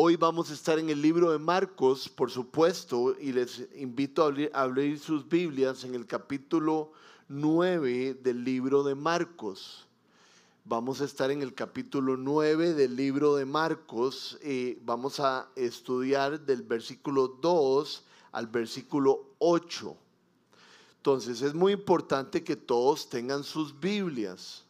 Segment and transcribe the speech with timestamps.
[0.00, 4.62] Hoy vamos a estar en el libro de Marcos, por supuesto, y les invito a
[4.62, 6.92] abrir, sus Biblias en el capítulo
[7.26, 9.88] 9 del libro de Marcos.
[10.64, 14.38] Vamos a estar en el capítulo 9 del libro de Marcos.
[14.40, 19.96] Eh, vamos a estudiar del versículo 2 al versículo 8.
[20.98, 24.64] Entonces es muy importante que todos tengan sus Biblias.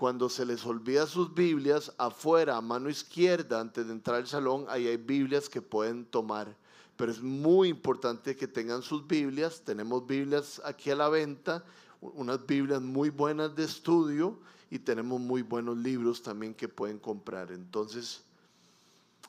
[0.00, 4.64] Cuando se les olvida sus Biblias, afuera, a mano izquierda, antes de entrar al salón,
[4.70, 6.56] ahí hay Biblias que pueden tomar.
[6.96, 9.60] Pero es muy importante que tengan sus Biblias.
[9.62, 11.66] Tenemos Biblias aquí a la venta,
[12.00, 14.38] unas Biblias muy buenas de estudio
[14.70, 17.52] y tenemos muy buenos libros también que pueden comprar.
[17.52, 18.22] Entonces,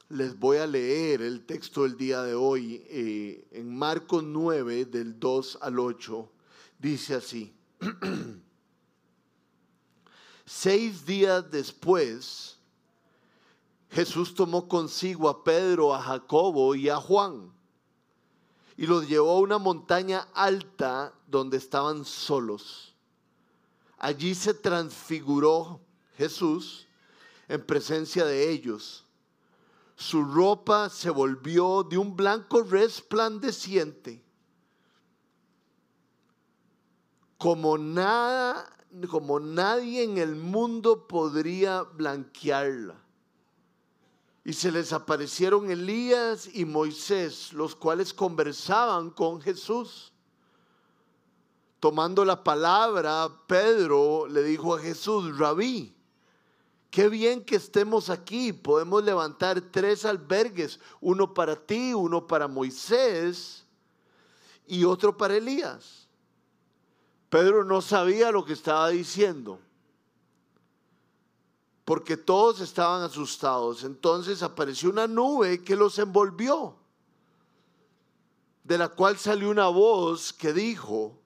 [0.07, 5.19] les voy a leer el texto del día de hoy eh, en Marcos 9, del
[5.19, 6.31] 2 al 8.
[6.79, 7.53] Dice así.
[10.53, 12.57] Seis días después,
[13.89, 17.51] Jesús tomó consigo a Pedro, a Jacobo y a Juan
[18.77, 22.95] y los llevó a una montaña alta donde estaban solos.
[23.97, 25.79] Allí se transfiguró
[26.17, 26.87] Jesús
[27.47, 29.05] en presencia de ellos
[30.01, 34.23] su ropa se volvió de un blanco resplandeciente,
[37.37, 38.67] como nada,
[39.09, 42.95] como nadie en el mundo podría blanquearla.
[44.43, 50.11] Y se les aparecieron Elías y Moisés, los cuales conversaban con Jesús.
[51.79, 55.95] Tomando la palabra, Pedro le dijo a Jesús, rabí,
[56.91, 58.51] Qué bien que estemos aquí.
[58.51, 63.65] Podemos levantar tres albergues, uno para ti, uno para Moisés
[64.67, 66.00] y otro para Elías.
[67.31, 69.57] Pedro no sabía lo que estaba diciendo,
[71.85, 73.85] porque todos estaban asustados.
[73.85, 76.75] Entonces apareció una nube que los envolvió,
[78.65, 81.17] de la cual salió una voz que dijo,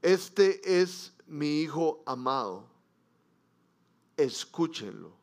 [0.00, 2.68] Este es mi hijo amado.
[4.16, 5.17] Escúchenlo.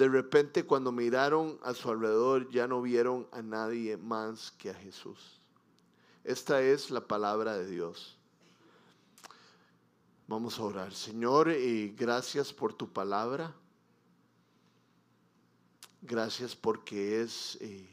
[0.00, 4.74] De repente cuando miraron a su alrededor ya no vieron a nadie más que a
[4.74, 5.38] Jesús.
[6.24, 8.16] Esta es la palabra de Dios.
[10.26, 10.94] Vamos a orar.
[10.94, 13.54] Señor, eh, gracias por tu palabra.
[16.00, 17.86] Gracias porque es eh,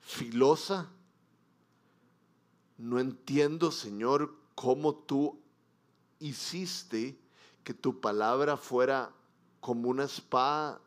[0.00, 0.90] filosa
[2.78, 5.38] no entiendo, Señor, cómo tú
[6.18, 7.20] hiciste
[7.62, 9.14] que tu palabra fuera
[9.64, 10.78] como una espada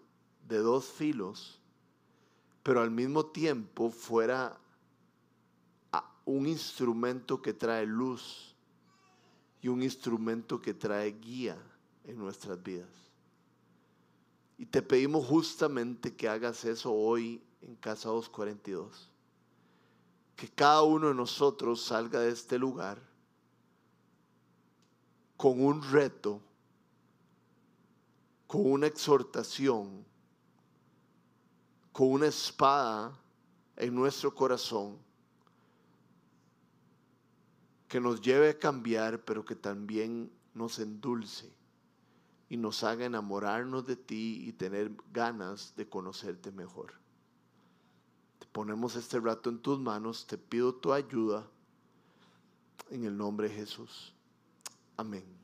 [0.47, 1.59] de dos filos,
[2.61, 4.55] pero al mismo tiempo fuera
[6.25, 8.55] un instrumento que trae luz
[9.63, 11.57] y un instrumento que trae guía
[12.03, 12.93] en nuestras vidas.
[14.59, 19.09] Y te pedimos justamente que hagas eso hoy en Casa 242
[20.35, 23.01] que cada uno de nosotros salga de este lugar
[25.35, 26.43] con un reto,
[28.47, 30.05] con una exhortación,
[31.91, 33.13] con una espada
[33.75, 34.97] en nuestro corazón
[37.87, 41.53] que nos lleve a cambiar, pero que también nos endulce
[42.49, 46.93] y nos haga enamorarnos de ti y tener ganas de conocerte mejor
[48.57, 51.47] ponemos este rato en tus manos, te pido tu ayuda
[52.89, 54.15] en el nombre de Jesús.
[54.97, 55.36] Amén.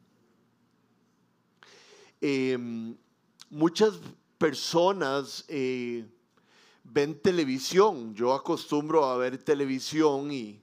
[2.25, 2.95] Em,
[3.49, 3.95] muchas
[4.37, 6.05] personas eh,
[6.85, 8.15] ven televisión.
[8.15, 10.61] Yo acostumbro a ver televisión y,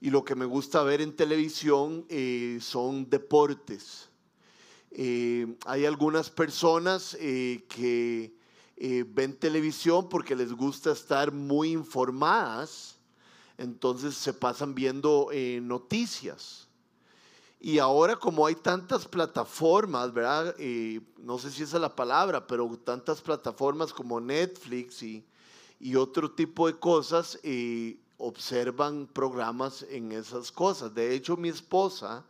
[0.00, 4.08] lo que me gusta ver en televisión eh, son deportes.
[4.92, 8.34] Eh, hay algunas personas que
[9.06, 12.96] ven televisión porque les gusta estar muy informadas,
[13.58, 15.28] entonces se pasan viendo
[15.60, 16.66] noticias.
[17.66, 20.54] Y ahora como hay tantas plataformas, ¿verdad?
[20.58, 25.24] Eh, no sé si esa es la palabra, pero tantas plataformas como Netflix y,
[25.96, 27.40] otro tipo de cosas,
[28.18, 30.94] observan programas en esas cosas.
[30.94, 32.26] De hecho, mi esposa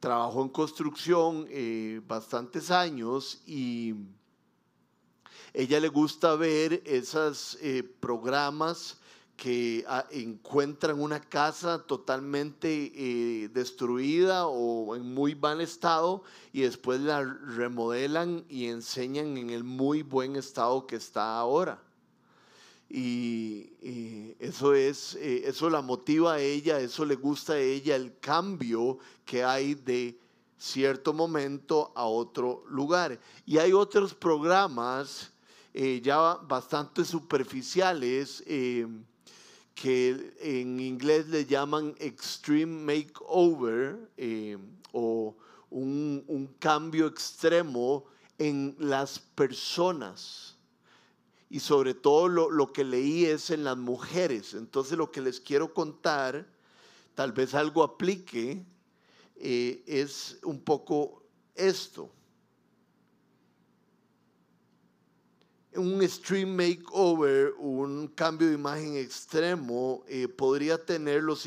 [0.00, 1.46] trabajó en construcción
[2.08, 3.94] bastantes años y
[5.54, 8.98] ella le gusta ver esos eh, programas
[9.36, 17.00] que ah, encuentran una casa totalmente eh, destruida o en muy mal estado y después
[17.00, 21.82] la remodelan y enseñan en el muy buen estado que está ahora.
[22.88, 23.72] Y,
[24.38, 28.98] eso es, eh, eso la motiva a ella, eso le gusta a ella el cambio
[29.24, 30.18] que hay de
[30.58, 33.18] cierto momento a otro lugar.
[33.46, 35.32] Y hay otros programas
[35.74, 38.86] eh, ya bastante superficiales eh,
[39.74, 44.10] que en inglés le llaman extreme makeover
[44.92, 45.36] o
[45.70, 48.04] un, un cambio extremo
[48.38, 50.56] en las personas
[51.52, 54.54] y sobre todo lo, que leí es en las mujeres.
[54.54, 56.46] Entonces lo que les quiero contar,
[57.14, 58.64] tal vez algo aplique,
[59.36, 61.22] eh, es un poco
[61.54, 62.10] esto.
[65.74, 71.46] Un stream makeover, un cambio de imagen extremo, eh, podría tener los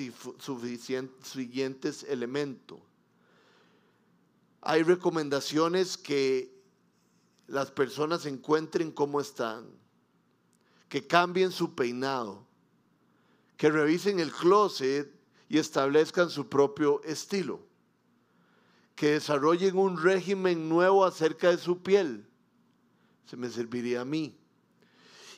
[1.22, 2.80] siguientes elementos.
[4.62, 6.51] Hay recomendaciones que
[7.48, 9.68] las personas encuentren cómo están
[10.89, 12.45] que cambien su peinado,
[13.57, 15.12] que revisen el closet
[15.50, 17.60] y establezcan su propio estilo,
[18.95, 22.25] que desarrollen un régimen nuevo acerca de su piel.
[23.25, 24.38] Se me serviría a mí.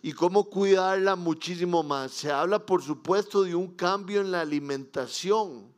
[0.01, 2.11] Y cómo cuidarla muchísimo más.
[2.11, 5.73] Se habla, por supuesto, de un cambio en la alimentación,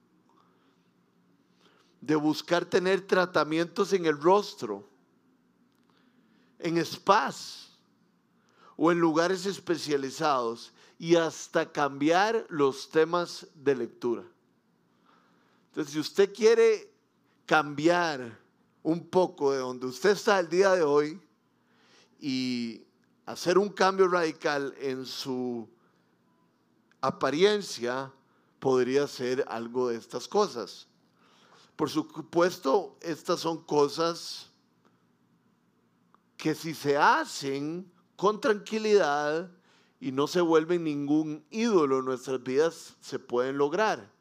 [2.02, 4.88] de buscar tener tratamientos en el rostro,
[6.60, 7.78] en spas
[8.76, 14.24] o en lugares especializados y hasta cambiar los temas de lectura.
[15.68, 16.92] Entonces, si usted quiere
[17.46, 18.38] cambiar
[18.84, 21.20] un poco de donde usted está el día de hoy
[22.20, 22.86] y
[23.26, 25.70] hacer un cambio radical en su
[27.02, 28.12] apariencia,
[28.60, 30.88] podría ser algo de estas cosas.
[31.76, 34.50] Por supuesto, estas son cosas
[36.36, 39.50] que si se hacen con tranquilidad
[40.00, 44.12] y no se vuelven ningún ídolo en nuestras vidas, se pueden lograr.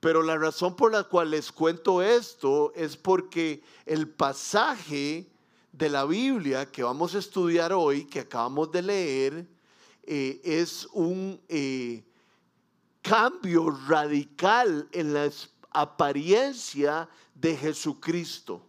[0.00, 5.30] Pero la razón por la cual les cuento esto es porque el pasaje
[5.76, 9.46] de la Biblia que vamos a estudiar hoy, que acabamos de leer,
[10.02, 12.04] eh, es un eh,
[13.02, 15.30] cambio radical en la
[15.70, 18.62] apariencia de Jesucristo.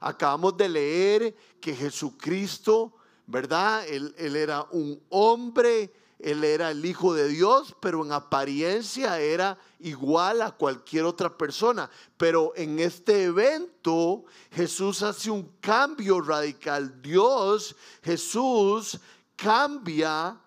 [0.00, 2.94] Acabamos de leer que Jesucristo
[3.26, 3.86] ¿verdad?
[3.88, 5.92] Él, era un hombre,
[6.24, 11.90] él era el Hijo de Dios, pero en apariencia era igual a cualquier otra persona.
[12.16, 17.02] Pero en este evento Jesús hace un cambio radical.
[17.02, 18.98] Dios, Jesús
[19.36, 20.40] cambia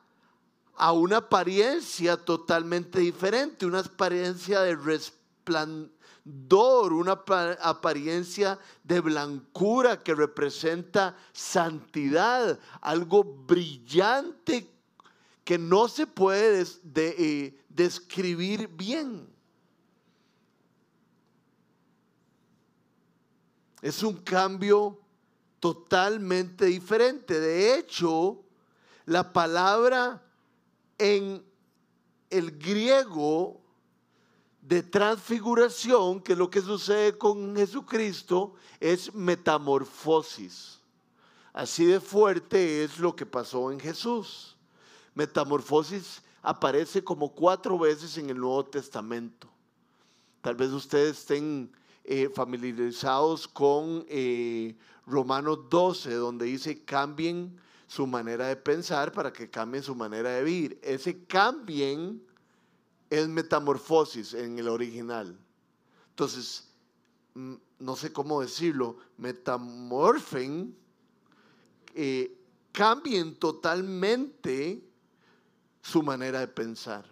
[0.76, 5.92] a una apariencia totalmente diferente, una apariencia de resplandor
[6.92, 7.24] una
[7.62, 14.77] apariencia de blancura que representa santidad, algo brillante
[15.48, 19.26] que no se puede eh, describir bien.
[23.82, 25.00] Es un cambio
[25.62, 27.40] totalmente diferente.
[27.40, 28.44] De hecho,
[29.06, 30.22] la palabra
[30.98, 31.42] en
[32.30, 33.62] el griego
[34.60, 40.82] de transfiguración, que lo que sucede con Jesucristo, es metamorfosis.
[41.54, 44.57] Así de fuerte es lo que pasó en Jesús.
[45.18, 49.50] Metamorfosis aparece como cuatro veces en el Nuevo Testamento.
[50.42, 51.72] Tal vez ustedes estén
[52.04, 54.78] eh, familiarizados con eh,
[55.08, 60.44] Romanos 12, donde dice cambien su manera de pensar para que cambien su manera de
[60.44, 60.80] vivir.
[60.84, 62.22] Ese cambien
[63.10, 65.36] es metamorfosis en el original.
[66.12, 66.70] Entonces,
[67.34, 70.78] mm, no sé cómo decirlo, metamorfen,
[71.96, 72.38] eh,
[72.72, 74.87] cambien totalmente
[75.88, 77.06] su manera de pensar.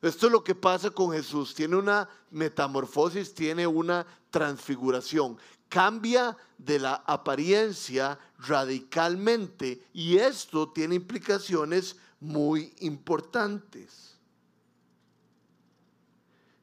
[0.00, 1.52] Esto es lo que pasa con Jesús.
[1.52, 5.36] Tiene una metamorfosis, tiene una transfiguración.
[5.68, 14.14] Cambia de la apariencia radicalmente y esto tiene implicaciones muy importantes.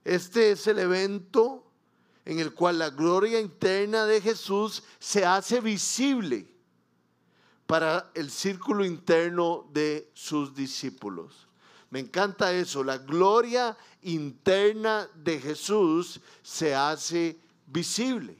[0.05, 1.65] Este es el evento
[2.23, 6.52] en el cual la gloria interna de Jesús se hace visible
[7.73, 11.47] para el círculo interno de sus discípulos.
[11.89, 18.37] Me encanta eso, la gloria interna de Jesús se hace visible.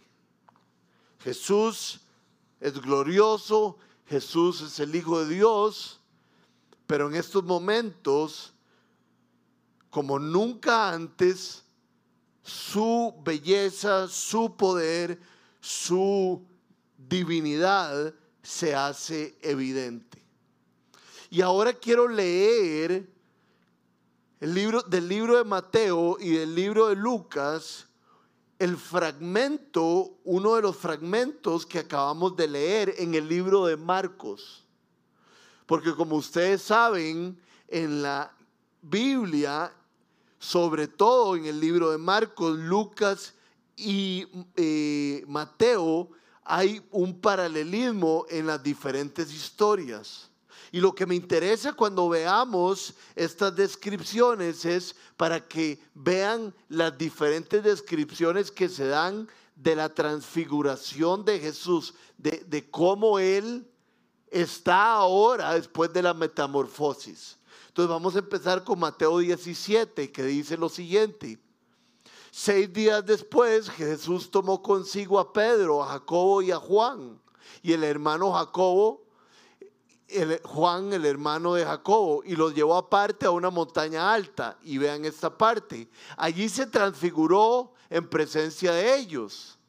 [1.17, 2.01] Jesús
[2.59, 5.99] es glorioso, Jesús es el Hijo de Dios,
[6.85, 8.53] pero en estos momentos
[9.89, 11.63] como nunca antes
[12.43, 15.19] su belleza, su poder,
[15.59, 16.45] su
[16.95, 20.21] divinidad se hace evidente.
[21.29, 23.09] Y ahora quiero leer
[24.39, 27.87] el libro, del libro de Mateo y del libro de Lucas,
[28.59, 34.63] el fragmento, uno de los fragmentos que acabamos de leer en el libro de Marcos.
[35.65, 38.31] Porque como ustedes saben, en la
[38.81, 39.73] Biblia,
[40.37, 43.33] sobre todo en el libro de Marcos, Lucas
[43.75, 46.11] y eh, Mateo,
[46.45, 50.29] hay un paralelismo en las diferentes historias.
[50.71, 57.63] Y lo que me interesa cuando veamos estas descripciones es para que vean las diferentes
[57.63, 63.69] descripciones que se dan de la transfiguración de Jesús, de, cómo Él
[64.31, 67.37] está ahora después de la metamorfosis.
[67.67, 71.39] Entonces vamos a empezar con Mateo 17, que dice lo siguiente.
[72.35, 77.21] Seis días después, Jesús tomó consigo a Pedro, a Jacobo y a Juan.
[77.61, 79.05] Y el hermano Jacobo
[80.43, 84.57] Juan, el hermano de Jacobo, y los llevó aparte a una montaña alta.
[84.63, 85.87] Y vean esta parte.
[86.17, 89.59] Allí se transfiguró en presencia de ellos.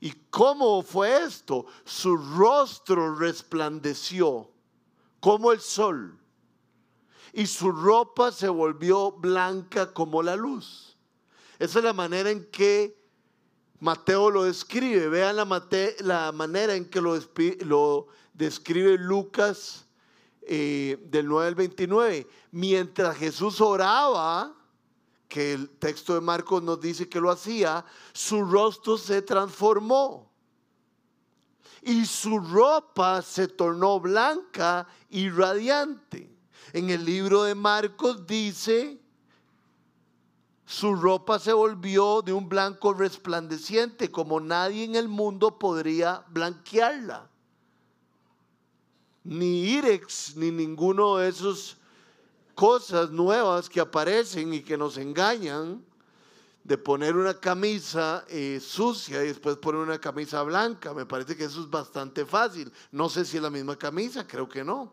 [0.00, 1.66] ¿Y cómo fue esto?
[1.84, 4.50] Su rostro resplandeció
[5.20, 6.18] como el sol
[7.32, 10.91] y su ropa se volvió blanca como la luz.
[11.62, 13.00] Esa es la manera en que
[13.78, 15.06] Mateo lo describe.
[15.08, 15.62] Vean la,
[16.00, 17.16] la manera en que lo,
[17.60, 19.86] lo describe Lucas
[20.40, 22.26] eh, del 9 al 29.
[22.50, 24.52] Mientras Jesús oraba,
[25.28, 30.32] que el texto de Marcos nos dice que lo hacía, su rostro se transformó.
[31.80, 36.28] Y su ropa se tornó blanca y radiante.
[36.72, 39.01] En el libro de Marcos dice,
[40.72, 47.28] su ropa se volvió de un blanco resplandeciente, como nadie en el mundo podría blanquearla
[49.24, 51.76] ni Irex, ni ninguno de esas
[52.54, 55.84] cosas nuevas que aparecen y que nos engañan
[56.64, 60.94] de poner una camisa eh, sucia y después poner una camisa blanca.
[60.94, 62.72] Me parece que eso es bastante fácil.
[62.90, 64.92] No sé si es la misma camisa, creo que no.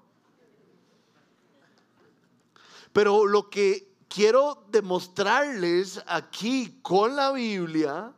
[2.92, 8.12] Pero lo que quiero demostrarles aquí con la Biblia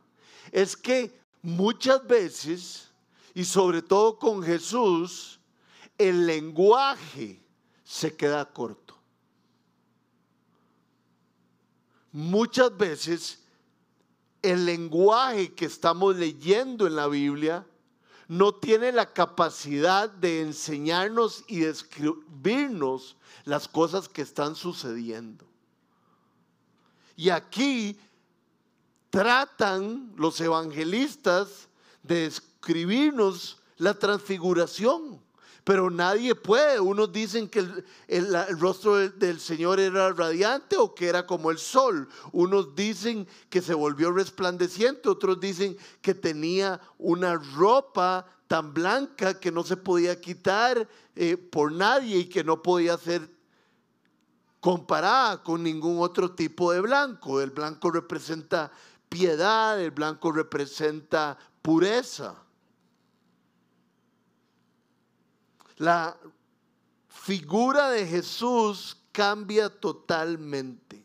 [0.50, 2.90] es que muchas veces,
[3.34, 5.38] y sobre todo con Jesús,
[5.98, 7.40] el lenguaje
[7.84, 8.96] se queda corto.
[12.10, 13.38] Muchas veces
[14.42, 17.66] el lenguaje que estamos leyendo en la Biblia
[18.28, 25.51] no tiene la capacidad de enseñarnos y describirnos las cosas que están sucediendo.
[27.16, 27.98] Y aquí
[29.10, 31.68] tratan los evangelistas
[32.02, 35.20] de describirnos la transfiguración.
[35.64, 36.80] Pero nadie puede.
[36.80, 37.64] Unos dicen que
[38.08, 42.08] el, rostro del, Señor era radiante o que era como el sol.
[42.32, 45.08] Unos dicen que se volvió resplandeciente.
[45.08, 51.70] Otros dicen que tenía una ropa tan blanca que no se podía quitar eh, por
[51.70, 53.28] nadie y que no podía ser
[54.62, 57.42] comparada con ningún otro tipo de blanco.
[57.42, 58.72] El blanco representa
[59.10, 62.42] piedad, el blanco representa pureza.
[65.82, 66.16] la
[67.08, 71.04] figura de Jesús cambia totalmente.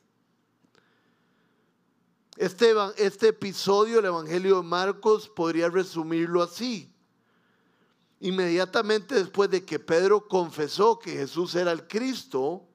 [2.36, 6.94] Este, este episodio del Evangelio de Marcos podría resumirlo así.
[8.20, 12.68] Inmediatamente después de que Pedro confesó que Jesús era el Cristo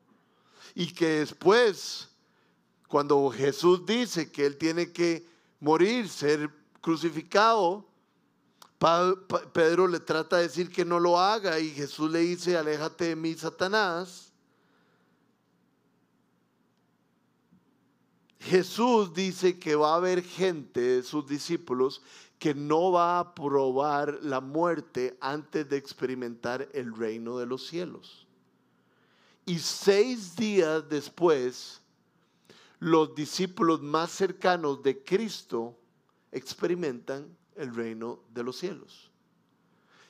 [0.75, 2.09] y que después,
[2.89, 5.27] cuando Jesús dice que él tiene que
[5.61, 6.51] morir, ser
[6.81, 7.87] crucificado,
[9.53, 13.17] Pedro le trata de decir que no lo haga y Jesús le dice, aléjate de
[13.17, 14.33] mí, Satanás.
[18.41, 22.03] Jesús dice que va a haber gente de sus discípulos
[22.41, 28.27] que no va a probar la muerte antes de experimentar el reino de los cielos.
[29.45, 31.81] Y seis días después,
[32.79, 35.77] los discípulos más cercanos de Cristo
[36.31, 39.11] experimentan el reino de los cielos.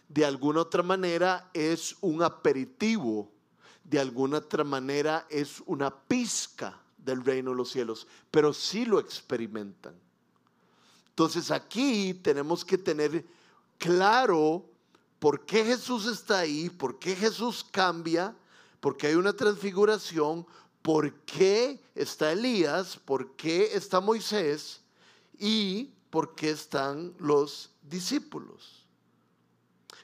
[0.08, 3.30] De alguna otra manera es un aperitivo,
[3.84, 9.00] de alguna otra manera es una pizca del reino de los cielos, pero sí lo
[9.00, 9.94] experimentan.
[11.08, 13.24] Entonces aquí tenemos que tener
[13.78, 14.64] claro
[15.18, 18.34] por qué Jesús está ahí, por qué Jesús cambia,
[18.82, 20.44] por qué hay una transfiguración,
[20.82, 24.80] por qué está Elías, por qué está Moisés
[25.38, 28.84] y por qué están los discípulos.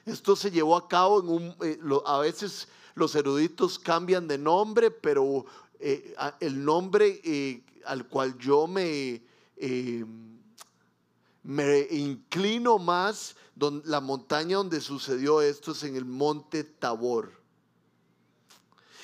[0.05, 4.91] Esto se llevó a cabo en un, eh, a veces los eruditos cambian de nombre,
[4.91, 5.45] pero
[5.77, 9.21] eh, el nombre eh, al cual yo me,
[11.43, 13.35] me inclino más,
[13.83, 17.38] la montaña donde sucedió esto es en el monte Tabor.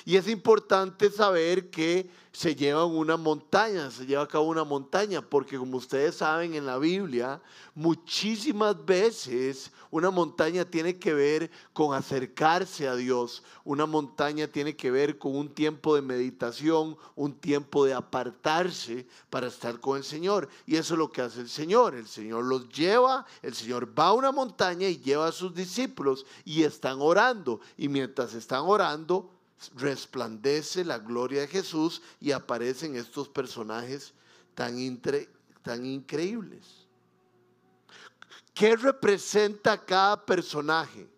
[0.06, 5.20] Y es importante saber que se lleva una montaña, se lleva a cabo una montaña,
[5.20, 7.42] porque como ustedes saben en la Biblia,
[7.74, 14.92] muchísimas veces una montaña tiene que ver con acercarse a Dios, una montaña tiene que
[14.92, 20.48] ver con un tiempo de meditación, un tiempo de apartarse para estar con el Señor.
[20.66, 24.08] Y eso es lo que hace el Señor, el Señor los lleva, el Señor va
[24.08, 27.60] a una montaña y lleva a sus discípulos y están orando.
[27.76, 29.35] Y mientras están orando,
[29.76, 34.12] resplandece la gloria de Jesús y aparecen estos personajes
[34.54, 36.86] tan, increíbles.
[38.54, 41.08] ¿Qué representa cada personaje?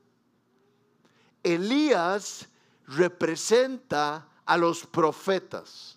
[1.42, 2.48] Elías
[2.86, 5.96] representa a los profetas.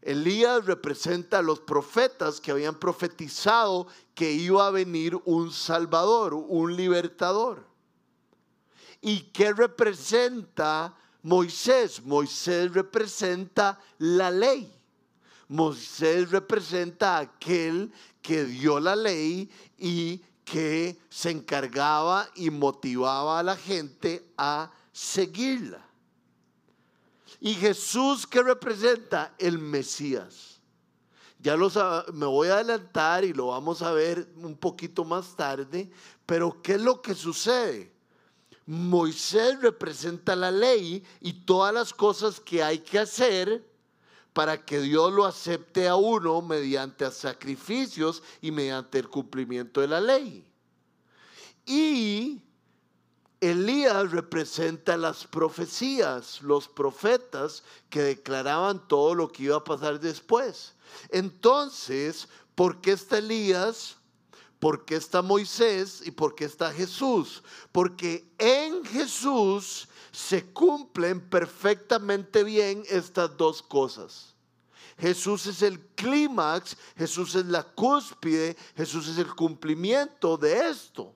[0.00, 6.74] Elías representa a los profetas que habían profetizado que iba a venir un salvador, un
[6.74, 7.71] libertador.
[9.02, 12.02] ¿Y qué representa Moisés?
[12.04, 14.72] Moisés representa la ley.
[15.48, 17.92] Moisés representa aquel
[18.22, 25.84] que dio la ley y que se encargaba y motivaba a la gente a seguirla.
[27.40, 30.60] Y Jesús que representa el Mesías.
[31.40, 31.76] Ya los,
[32.14, 35.90] me voy a adelantar y lo vamos a ver un poquito más tarde,
[36.24, 37.91] pero ¿qué es lo que sucede?
[38.72, 43.62] Moisés representa la ley y todas las cosas que hay que hacer
[44.32, 50.00] para que Dios lo acepte a uno mediante sacrificios y mediante el cumplimiento de la
[50.00, 50.42] ley.
[51.66, 52.40] Y
[53.42, 60.72] Elías representa las profecías, los profetas que declaraban todo lo que iba a pasar después.
[61.10, 63.98] Entonces, ¿por qué está Elías?
[64.62, 67.42] ¿Por qué está Moisés y por qué está Jesús?
[67.72, 74.36] Porque en Jesús se cumplen perfectamente bien estas dos cosas.
[74.96, 81.12] Jesús es el clímax, Jesús es la cúspide, Jesús es el cumplimiento de esto.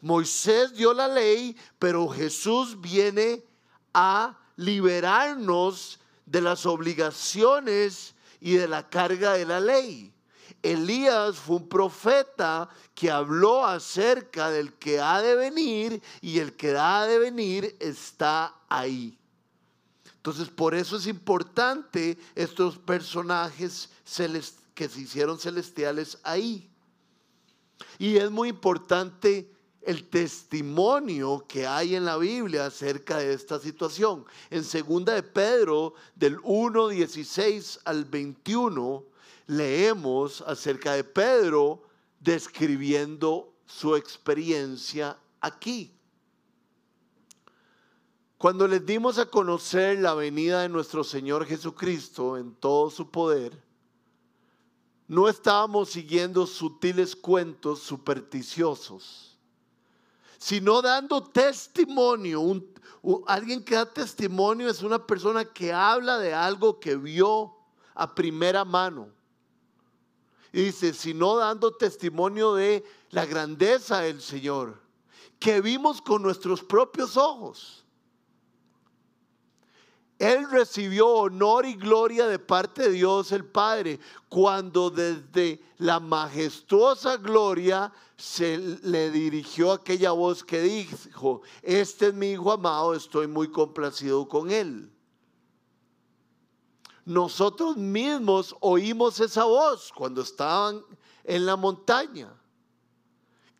[0.00, 3.44] Moisés dio la ley, pero Jesús viene
[3.92, 10.13] a liberarnos de las obligaciones y de la carga de la ley.
[10.64, 16.74] Elías fue un profeta que habló acerca del que ha de venir y el que
[16.76, 19.18] ha de venir está ahí.
[20.16, 23.90] Entonces, por eso es importante estos personajes
[24.74, 26.70] que se hicieron celestiales ahí.
[27.98, 29.50] Y es muy importante
[29.82, 34.24] el testimonio que hay en la Biblia acerca de esta situación.
[34.48, 39.04] En segunda de Pedro, del 1.16 al 21,
[39.46, 41.82] leemos acerca de Pedro
[42.20, 45.92] describiendo su experiencia aquí.
[48.38, 53.62] Cuando les dimos a conocer la venida de nuestro Señor Jesucristo en todo su poder,
[55.06, 59.38] no estábamos siguiendo sutiles cuentos supersticiosos,
[60.38, 62.40] sino dando testimonio.
[63.26, 67.54] alguien que da testimonio es una persona que habla de algo que vio
[67.94, 69.08] a primera mano
[70.54, 74.80] y dice, sino dando testimonio de la grandeza del Señor,
[75.40, 77.84] que vimos con nuestros propios ojos.
[80.16, 87.16] Él recibió honor y gloria de parte de Dios el Padre, cuando desde la majestuosa
[87.16, 93.50] gloria se le dirigió aquella voz que dijo, este es mi Hijo amado, estoy muy
[93.50, 94.93] complacido con él
[97.04, 100.82] nosotros mismos oímos esa voz cuando estaban
[101.24, 102.32] en la montaña.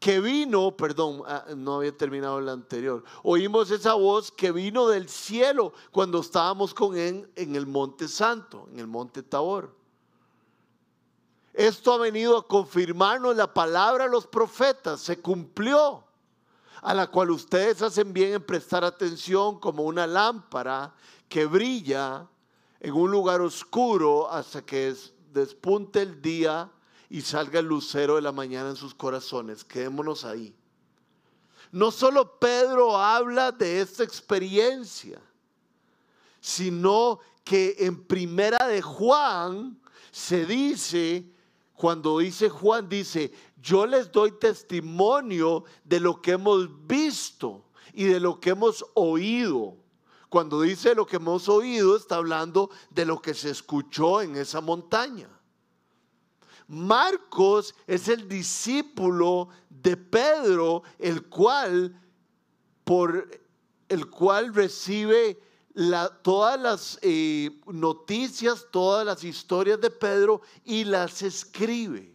[0.01, 3.05] Que vino, perdón, ah, no había terminado la anterior.
[3.23, 8.69] Oímos esa voz que vino del cielo cuando estábamos con él en el monte santo,
[8.71, 9.75] en el monte Tabor.
[11.55, 16.05] Esto ha venido a confirmarnos la palabra de los profetas, se cumplió,
[16.83, 20.93] a la cual ustedes hacen bien en prestar atención como una lámpara
[21.29, 22.29] que brilla
[22.81, 24.95] en un lugar oscuro hasta que
[25.33, 26.71] despunte el día
[27.09, 29.65] y salga el lucero de la mañana en sus corazones.
[29.65, 30.55] Quedémonos ahí.
[31.73, 35.21] No solo Pedro habla de esta experiencia,
[36.41, 41.25] sino que en primera de Juan se dice,
[41.75, 48.21] cuando dice Juan, dice, yo les doy testimonio de lo que hemos visto y de
[48.21, 49.77] lo que hemos oído.
[50.35, 54.61] Cuando dice lo que hemos oído, está hablando de lo que se escuchó en esa
[54.61, 55.29] montaña.
[56.67, 61.97] Marcos es el discípulo de Pedro, el cual
[62.83, 63.31] por
[63.89, 65.41] el cual recibe
[66.25, 72.14] todas las eh, noticias, todas las historias de Pedro y las escribe.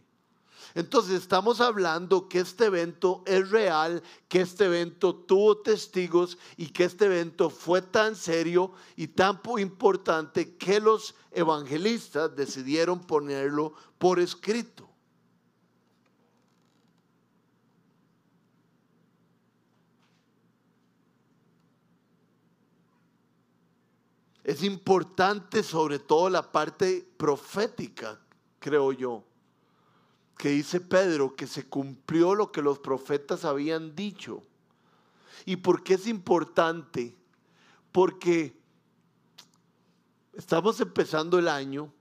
[0.74, 6.84] Entonces estamos hablando que este evento es real, que este evento tuvo testigos y que
[6.84, 14.88] este evento fue tan serio y tan importante que los evangelistas decidieron ponerlo por escrito.
[24.44, 28.18] Es importante sobre todo la parte profética,
[28.58, 29.24] creo yo,
[30.40, 34.42] que dice Pedro que se cumplió lo que los profetas habían dicho.
[35.44, 37.14] ¿Y por qué es importante?
[37.92, 38.58] Porque
[40.32, 41.92] estamos empezando el año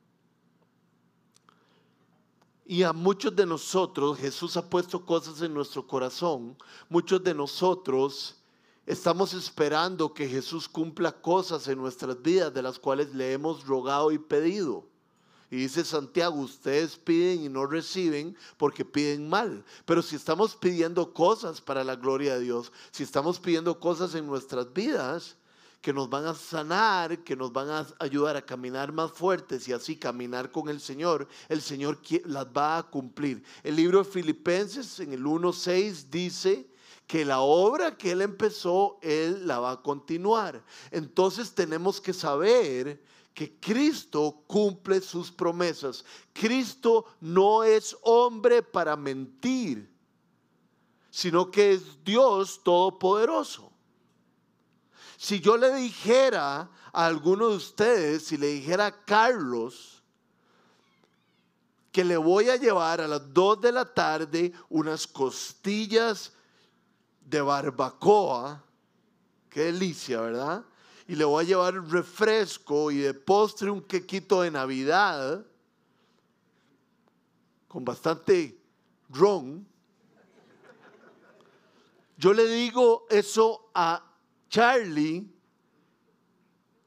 [2.65, 6.58] y a muchos de nosotros Jesús ha puesto cosas en nuestro corazón.
[6.88, 8.38] Muchos de nosotros
[8.86, 14.12] Estamos esperando que Jesús cumpla cosas en nuestras vidas de las cuales le hemos rogado
[14.12, 14.88] y pedido.
[15.51, 19.65] Y dice Santiago, ustedes piden y no reciben porque piden mal.
[19.85, 24.27] Pero si estamos pidiendo cosas para la gloria de Dios, si estamos pidiendo cosas en
[24.27, 25.38] nuestras vidas
[25.81, 29.73] que nos van a sanar, que nos van a ayudar a caminar más fuertes y
[29.73, 33.43] así caminar con el Señor, el Señor las va a cumplir.
[33.63, 36.69] El libro de Filipenses en el 1.6 dice
[37.07, 40.63] que la obra que Él empezó, Él la va a continuar.
[40.91, 43.01] Entonces tenemos que saber
[43.34, 46.04] que Cristo cumple sus promesas.
[46.34, 49.89] Cristo no es hombre para mentir,
[51.10, 53.72] sino que es Dios todopoderoso.
[55.18, 60.00] Si yo le dijera a alguno de ustedes, si le dijera a Carlos,
[61.92, 66.32] que le voy a llevar a las 2 de la tarde unas costillas
[67.26, 68.63] de barbacoa.
[69.50, 70.63] Qué delicia, ¿verdad?
[71.10, 75.43] Y le voy a llevar refresco y de postre un quequito de Navidad
[77.67, 78.62] con bastante
[79.10, 79.67] ron.
[82.15, 84.06] Yo le digo eso a
[84.52, 85.28] Charlie,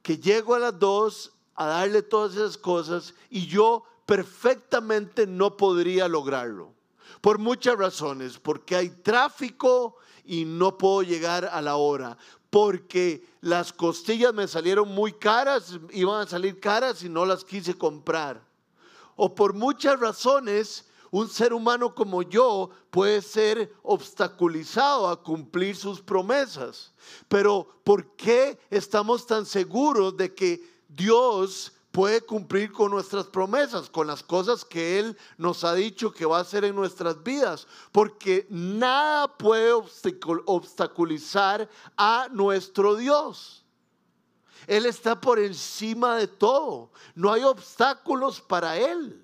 [0.04, 6.06] que llego a las dos a darle todas esas cosas y yo perfectamente no podría
[6.06, 6.72] lograrlo.
[7.20, 12.16] Por muchas razones, porque hay tráfico y no puedo llegar a la hora
[12.52, 17.72] porque las costillas me salieron muy caras, iban a salir caras y no las quise
[17.72, 18.44] comprar.
[19.16, 26.02] O por muchas razones, un ser humano como yo puede ser obstaculizado a cumplir sus
[26.02, 26.92] promesas.
[27.26, 34.06] Pero ¿por qué estamos tan seguros de que Dios puede cumplir con nuestras promesas, con
[34.06, 38.46] las cosas que Él nos ha dicho que va a hacer en nuestras vidas, porque
[38.48, 43.64] nada puede obstaculizar a nuestro Dios.
[44.66, 49.22] Él está por encima de todo, no hay obstáculos para Él.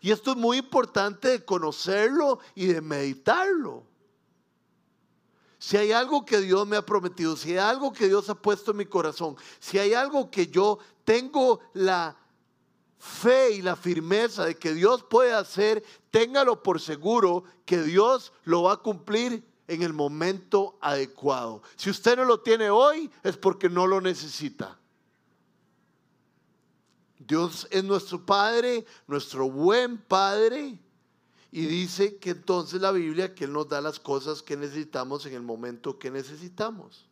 [0.00, 3.84] Y esto es muy importante de conocerlo y de meditarlo.
[5.64, 8.72] Si hay algo que Dios me ha prometido, si hay algo que Dios ha puesto
[8.72, 12.14] en mi corazón, si hay algo que yo tengo la
[12.98, 18.64] fe y la firmeza de que Dios puede hacer, téngalo por seguro que Dios lo
[18.64, 21.62] va a cumplir en el momento adecuado.
[21.76, 24.78] Si usted no lo tiene hoy es porque no lo necesita.
[27.18, 30.78] Dios es nuestro Padre, nuestro buen Padre,
[31.56, 35.34] y dice que entonces la Biblia que Él nos da las cosas que necesitamos en
[35.34, 37.08] el momento que necesitamos.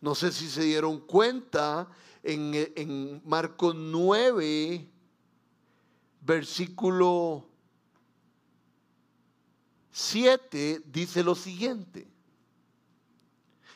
[0.00, 1.90] No sé si se dieron cuenta
[2.22, 4.88] en, en Marcos 9,
[6.22, 7.46] versículo
[9.90, 12.09] 7, dice lo siguiente.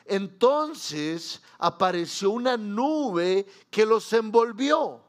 [0.05, 5.03] Entonces apareció una nube que los envolvió.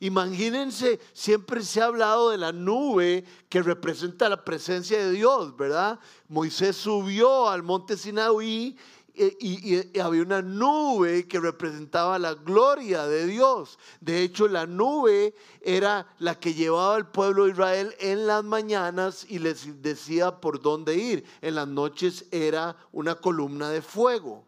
[0.00, 5.98] Imagínense, siempre se ha hablado de la nube que representa la presencia de Dios, ¿verdad?
[6.28, 8.76] Moisés subió al monte Sinaí
[9.16, 13.78] y, había una nube que representaba la gloria de Dios.
[14.00, 19.26] De hecho, la nube era la que llevaba al pueblo de Israel en las mañanas
[19.28, 21.24] y les decía por dónde ir.
[21.40, 24.44] En las noches era una columna de fuego.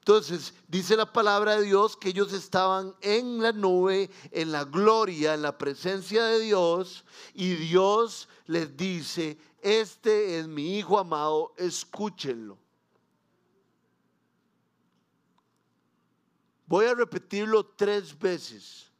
[0.00, 5.34] Entonces, dice la palabra de Dios que ellos estaban en la nube, en la gloria,
[5.34, 12.61] en la presencia de Dios, y Dios les dice, este es mi Hijo amado, escúchenlo.
[16.72, 18.90] Voy a repetirlo tres veces,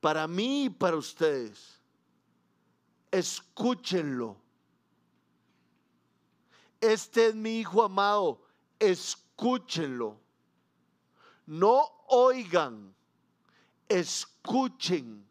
[0.00, 1.78] para mí y para ustedes.
[3.08, 4.36] Escúchenlo.
[6.80, 8.42] Este es mi Hijo amado,
[8.80, 10.18] escúchenlo.
[11.46, 12.92] No oigan,
[13.88, 15.24] escuchen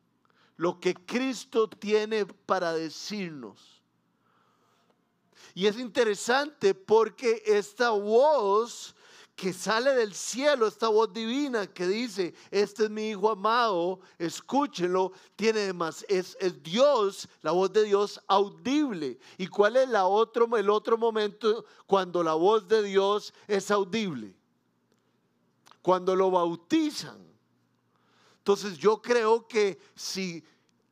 [0.55, 3.81] lo que Cristo tiene para decirnos.
[5.53, 8.95] Y es interesante porque esta voz
[9.36, 15.12] que sale del cielo, esta voz divina que dice, este es mi hijo amado, escúchenlo,
[15.36, 19.17] tiene más, es, es Dios, la voz de Dios audible.
[19.38, 24.36] ¿Y cuál es la otro, el otro momento cuando la voz de Dios es audible?
[25.82, 27.17] Cuando lo bautizan.
[28.38, 30.43] Entonces yo creo que si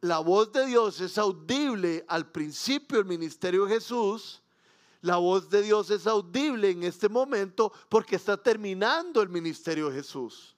[0.01, 4.40] la voz de Dios es audible al principio del ministerio de Jesús,
[5.01, 9.97] la voz de Dios es audible en este momento porque está terminando el ministerio de
[9.97, 10.55] Jesús.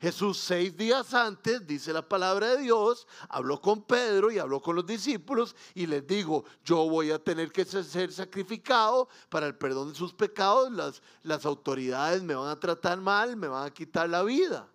[0.00, 4.76] Jesús seis días antes, dice la palabra de Dios, habló con Pedro y habló con
[4.76, 9.90] los discípulos y les dijo, yo voy a tener que ser sacrificado para el perdón
[9.90, 14.08] de sus pecados, las, las autoridades me van a tratar mal, me van a quitar
[14.10, 14.68] la vida.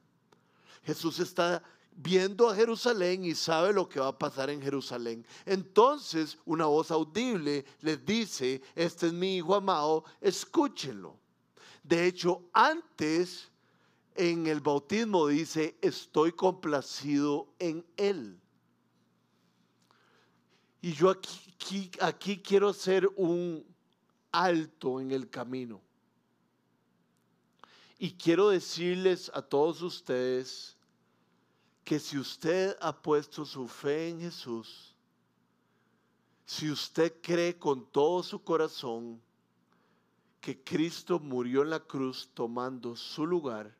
[0.83, 5.25] Jesús está viendo a Jerusalén y sabe lo que va a pasar en Jerusalén.
[5.45, 11.17] Entonces una voz audible les dice, este es mi hijo amado, escúchenlo.
[11.83, 13.49] De hecho, antes
[14.15, 18.39] en el bautismo dice, estoy complacido en él.
[20.81, 23.65] Y yo aquí, aquí, quiero hacer un
[24.31, 25.81] alto en el camino.
[27.97, 30.77] Y quiero decirles a todos ustedes,
[31.89, 34.93] que si usted ha puesto su fe en Jesús,
[36.45, 39.19] si usted cree con todo su corazón
[40.39, 43.75] que Cristo murió en la cruz tomando su lugar,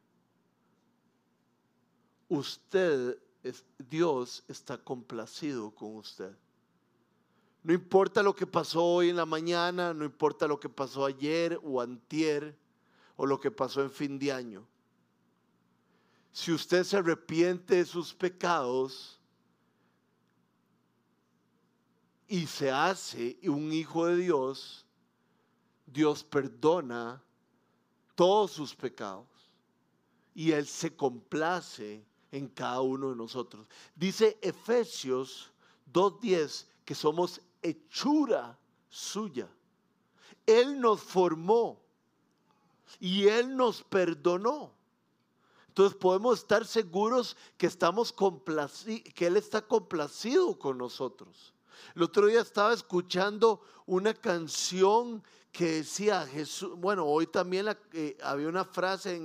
[2.30, 3.15] usted,
[3.78, 6.36] Dios está complacido con usted.
[7.62, 11.60] No importa lo que pasó hoy en la mañana, no importa lo que pasó ayer
[11.63, 12.58] o antier
[13.17, 14.65] o lo que pasó en fin de año
[16.39, 19.19] si usted se arrepiente de sus pecados
[22.30, 24.86] y se hace un hijo de Dios,
[25.86, 27.21] Dios perdona
[28.15, 29.28] todos sus pecados
[30.34, 33.67] y Él se complace en cada uno de nosotros.
[33.93, 35.52] Dice Efesios
[35.91, 39.49] 2.10 que somos hechura suya.
[40.45, 41.82] Él nos formó
[42.97, 44.79] y Él nos perdonó.
[45.80, 48.13] Entonces podemos estar seguros que, estamos
[49.15, 51.54] que Él está complacido con nosotros.
[51.96, 58.50] El otro día estaba escuchando una canción que decía Jesús, bueno, hoy también eh, había
[58.50, 59.22] una frase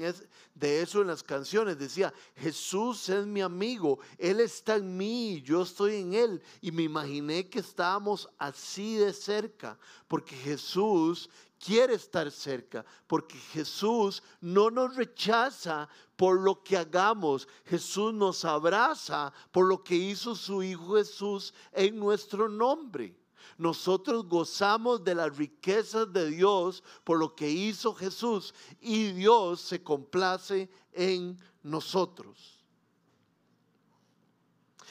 [0.55, 5.62] de eso en las canciones, decía, Jesús es mi amigo, Él está en mí, yo
[5.62, 6.43] estoy en Él.
[6.61, 14.23] Y me imaginé que estábamos así de cerca, porque Jesús quiere estar cerca, porque Jesús
[14.40, 20.62] no nos rechaza por lo que hagamos, Jesús nos abraza por lo que hizo su
[20.62, 23.17] Hijo Jesús en nuestro nombre.
[23.57, 29.83] Nosotros gozamos de las riquezas de Dios por lo que hizo Jesús y Dios se
[29.83, 32.64] complace en nosotros.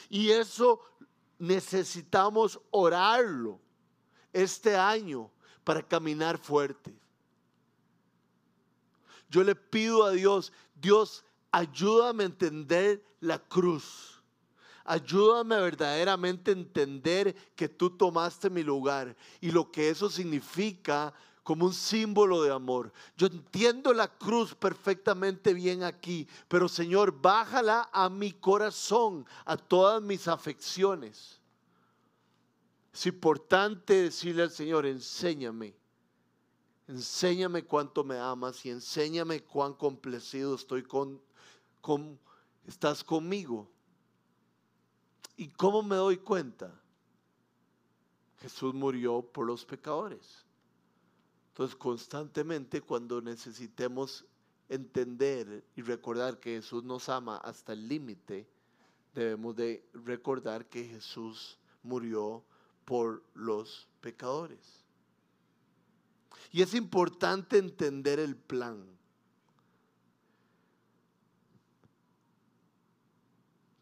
[0.08, 0.80] Y eso
[1.38, 3.60] necesitamos orarlo
[4.32, 5.30] este año
[5.64, 6.94] para caminar fuerte.
[9.28, 14.22] Yo le pido a Dios, Dios, ayúdame a entender la cruz.
[14.84, 21.66] Ayúdame verdaderamente a entender que tú tomaste mi lugar y lo que eso significa como
[21.66, 22.92] un símbolo de amor.
[23.16, 30.02] Yo entiendo la cruz perfectamente bien aquí, pero Señor, bájala a mi corazón, a todas
[30.02, 31.40] mis afecciones.
[32.94, 35.74] Es importante decirle al Señor, enséñame.
[36.86, 41.20] Enséñame cuánto me amas y enséñame cuán complacido estoy con,
[41.80, 42.16] con
[42.64, 43.68] estás conmigo.
[45.36, 46.72] ¿Y cómo me doy cuenta?
[48.38, 50.44] Jesús murió por los pecadores.
[51.48, 54.24] Entonces, constantemente cuando necesitemos
[54.68, 58.46] entender y recordar que Jesús nos ama hasta el límite,
[59.14, 62.44] debemos de recordar que Jesús murió
[62.84, 64.84] por los pecadores.
[66.52, 68.84] Y es importante entender el plan.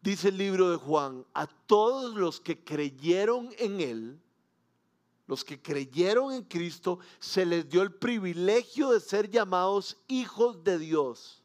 [0.01, 4.21] Dice el libro de Juan, a todos los que creyeron en Él,
[5.27, 10.79] los que creyeron en Cristo, se les dio el privilegio de ser llamados hijos de
[10.79, 11.42] Dios.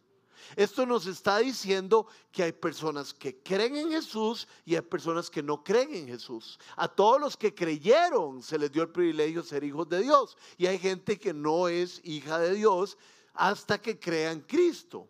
[0.56, 5.44] Esto nos está diciendo que hay personas que creen en Jesús y hay personas que
[5.44, 6.60] no creen en Jesús.
[6.76, 10.38] A todos los que creyeron se les dio el privilegio de ser hijos de Dios.
[10.58, 12.98] Y hay gente que no es hija de Dios
[13.34, 15.08] hasta que crea en Cristo.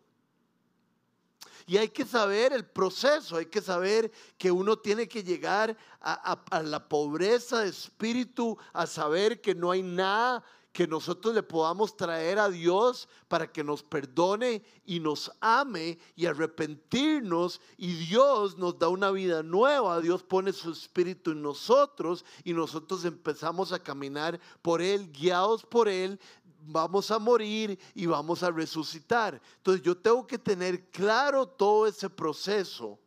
[1.69, 6.61] Y hay que saber el proceso, hay que saber que uno tiene que llegar a,
[6.63, 10.45] la pobreza de espíritu, a saber que no hay nada
[10.77, 16.27] que nosotros le podamos traer a Dios para que nos perdone y nos ame y
[16.27, 22.53] arrepentirnos y Dios nos da una vida nueva, Dios pone su espíritu en nosotros y
[22.53, 26.19] nosotros empezamos a caminar por Él, guiados por Él,
[26.61, 29.41] vamos a morir y vamos a resucitar.
[29.55, 32.99] Entonces yo tengo que tener claro todo ese proceso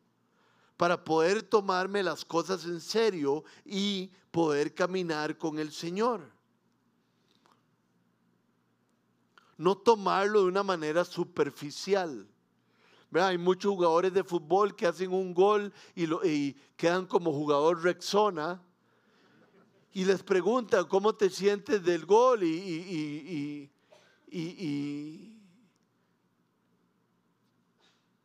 [0.76, 6.39] para poder tomarme las cosas en serio y poder caminar con el Señor.
[9.60, 12.26] No tomarlo de una manera superficial.
[13.12, 18.62] Hay muchos jugadores de fútbol que hacen un gol y, y quedan como jugador Rexona
[19.92, 23.70] y les preguntan cómo te sientes del gol y,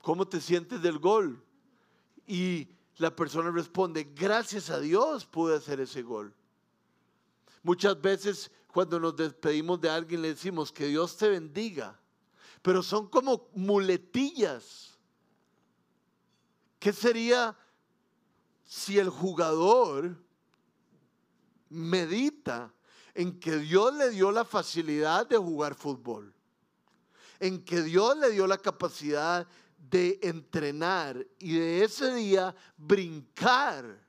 [0.01, 1.43] cómo te sientes del gol.
[2.25, 6.33] Y la persona responde, gracias a Dios pude hacer ese gol.
[7.61, 11.97] Muchas veces cuando nos despedimos de alguien le decimos que Dios te bendiga,
[12.61, 14.99] pero son como muletillas.
[16.77, 17.57] ¿Qué sería
[18.65, 20.21] si el jugador
[21.69, 22.73] medita
[23.13, 26.33] en que Dios le dio la facilidad de jugar fútbol,
[27.39, 34.04] en que Dios le dio la capacidad de entrenar y de ese día brincar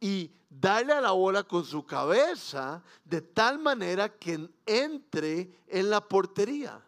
[0.00, 6.00] y darle a la bola con su cabeza de tal manera que entre en la
[6.00, 6.82] portería.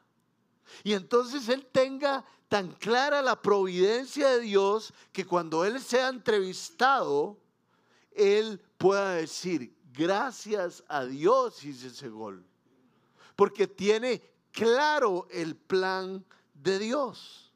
[0.82, 7.38] Y entonces él tenga tan clara la providencia de Dios que cuando él sea entrevistado,
[8.10, 12.44] él pueda decir, gracias a Dios hice ese gol.
[13.36, 17.52] Porque tiene claro el plan de Dios.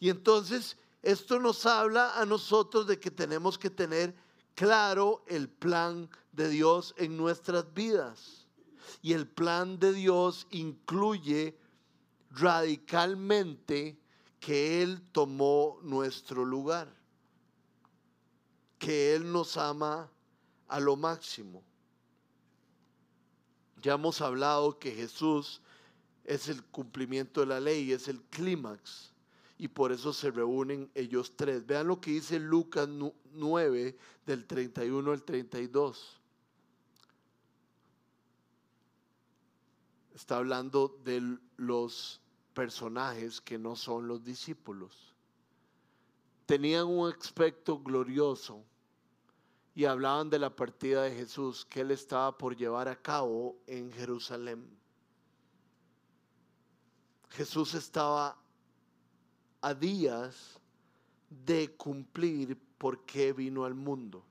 [0.00, 4.14] Y entonces esto nos habla a nosotros de que tenemos que tener
[4.54, 8.46] claro el plan de Dios en nuestras vidas.
[9.02, 11.58] Y el plan de Dios incluye
[12.30, 13.98] radicalmente
[14.40, 16.94] que Él tomó nuestro lugar,
[18.78, 20.10] que Él nos ama
[20.68, 21.62] a lo máximo.
[23.80, 25.60] Ya hemos hablado que Jesús
[26.24, 29.13] es el cumplimiento de la ley, es el clímax.
[29.64, 31.64] Y por eso se reúnen ellos tres.
[31.64, 32.86] Vean lo que dice Lucas
[33.32, 33.96] 9
[34.26, 36.20] del 31 al 32.
[40.14, 42.20] Está hablando de los
[42.52, 45.14] personajes que no son los discípulos.
[46.44, 48.62] Tenían un aspecto glorioso
[49.74, 53.90] y hablaban de la partida de Jesús que él estaba por llevar a cabo en
[53.92, 54.68] Jerusalén.
[57.30, 58.43] Jesús estaba
[59.64, 60.60] a días
[61.30, 64.22] de cumplir por qué vino al mundo.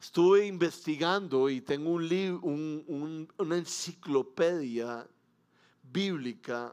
[0.00, 5.04] Estuve investigando y tengo un, una enciclopedia
[5.92, 6.72] bíblica,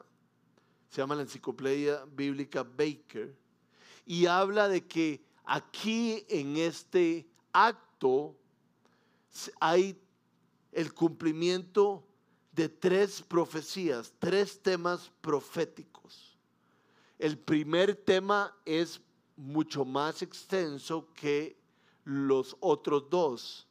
[0.92, 3.36] se llama la enciclopedia bíblica Baker,
[4.06, 8.36] y habla de que aquí en este acto
[9.60, 10.00] hay
[10.72, 12.06] el cumplimiento
[12.52, 15.99] de tres profecías, tres temas proféticos.
[17.20, 19.02] El primer tema es
[19.36, 21.58] mucho más extenso que
[22.06, 23.68] los otros dos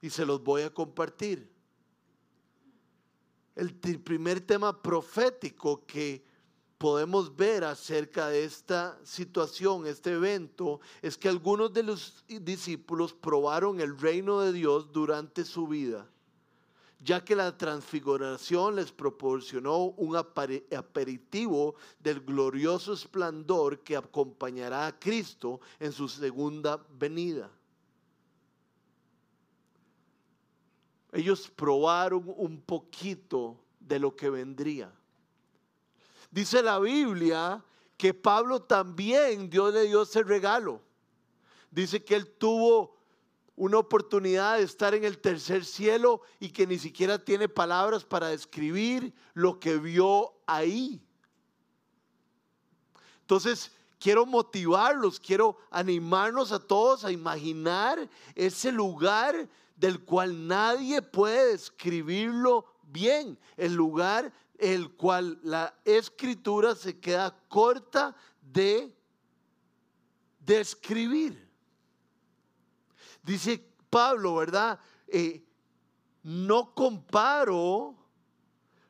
[0.00, 1.48] y se los voy a compartir.
[3.54, 6.24] El primer tema profético que
[6.78, 13.80] podemos ver acerca de esta situación, este evento, es que algunos de los discípulos probaron
[13.80, 16.10] el reino de Dios durante su vida,
[17.04, 25.60] ya que la transfiguración les proporcionó un aperitivo del glorioso esplendor que acompañará a Cristo
[25.78, 27.50] en su segunda venida.
[31.12, 34.90] Ellos probaron un poquito de lo que vendría.
[36.30, 37.62] Dice la Biblia
[37.98, 40.80] que Pablo también Dios le dio ese regalo.
[41.70, 42.93] Dice que él tuvo
[43.56, 48.28] una oportunidad de estar en el tercer cielo y que ni siquiera tiene palabras para
[48.28, 51.00] describir lo que vio ahí.
[53.20, 61.52] Entonces, quiero motivarlos, quiero animarnos a todos a imaginar ese lugar del cual nadie puede
[61.52, 68.94] describirlo bien, el lugar el cual la escritura se queda corta de
[70.40, 71.43] describir.
[73.24, 74.78] Dice Pablo, ¿verdad?
[75.08, 75.42] Eh,
[76.22, 77.96] no comparo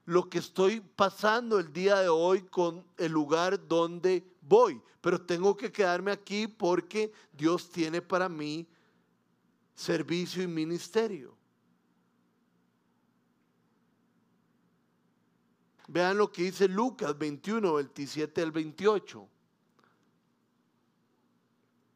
[0.07, 5.57] lo que estoy pasando el día de hoy con el lugar donde voy, pero tengo
[5.57, 8.66] que quedarme aquí porque Dios tiene para mí
[9.74, 11.37] servicio y ministerio.
[15.87, 19.28] Vean lo que dice Lucas 21, 27 al 28.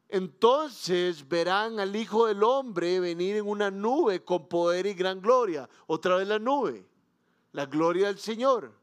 [0.09, 5.69] Entonces verán al Hijo del Hombre venir en una nube con poder y gran gloria.
[5.85, 6.83] Otra vez la nube,
[7.51, 8.73] la gloria del Señor.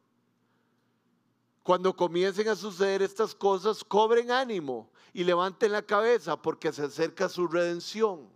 [1.65, 7.29] Cuando comiencen a suceder estas cosas, cobren ánimo y levanten la cabeza porque se acerca
[7.29, 8.29] su redención.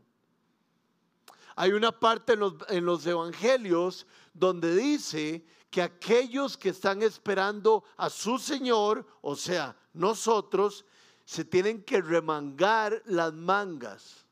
[1.54, 7.84] Hay una parte en los, en los evangelios donde dice que aquellos que están esperando
[7.96, 10.84] a su Señor, o sea, nosotros,
[11.30, 14.26] se tienen que remangar las mangas.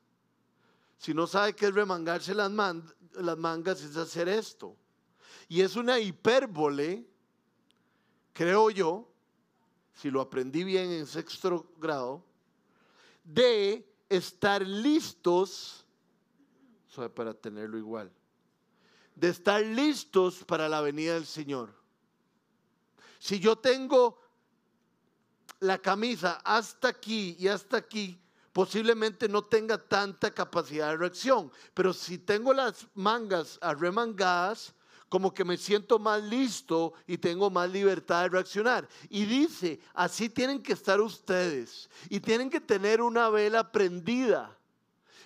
[0.97, 2.51] Si no sabe qué es remangarse las,
[3.13, 4.75] las mangas, es hacer esto.
[5.47, 7.07] Y es una hipérbole,
[8.33, 9.09] creo yo,
[9.93, 12.21] si lo aprendí bien en sexto grado,
[13.23, 15.85] de estar listos,
[17.15, 18.11] para tenerlo igual,
[19.15, 21.73] de estar listos para la venida del Señor.
[23.19, 24.19] Si yo tengo
[25.59, 28.19] la camisa hasta aquí y hasta aquí,
[28.53, 31.51] posiblemente no tenga tanta capacidad de reacción.
[31.73, 34.73] Pero si tengo las mangas arremangadas,
[35.09, 38.87] como que me siento más listo y tengo más libertad de reaccionar.
[39.09, 44.55] Y dice, así tienen que estar ustedes y tienen que tener una vela prendida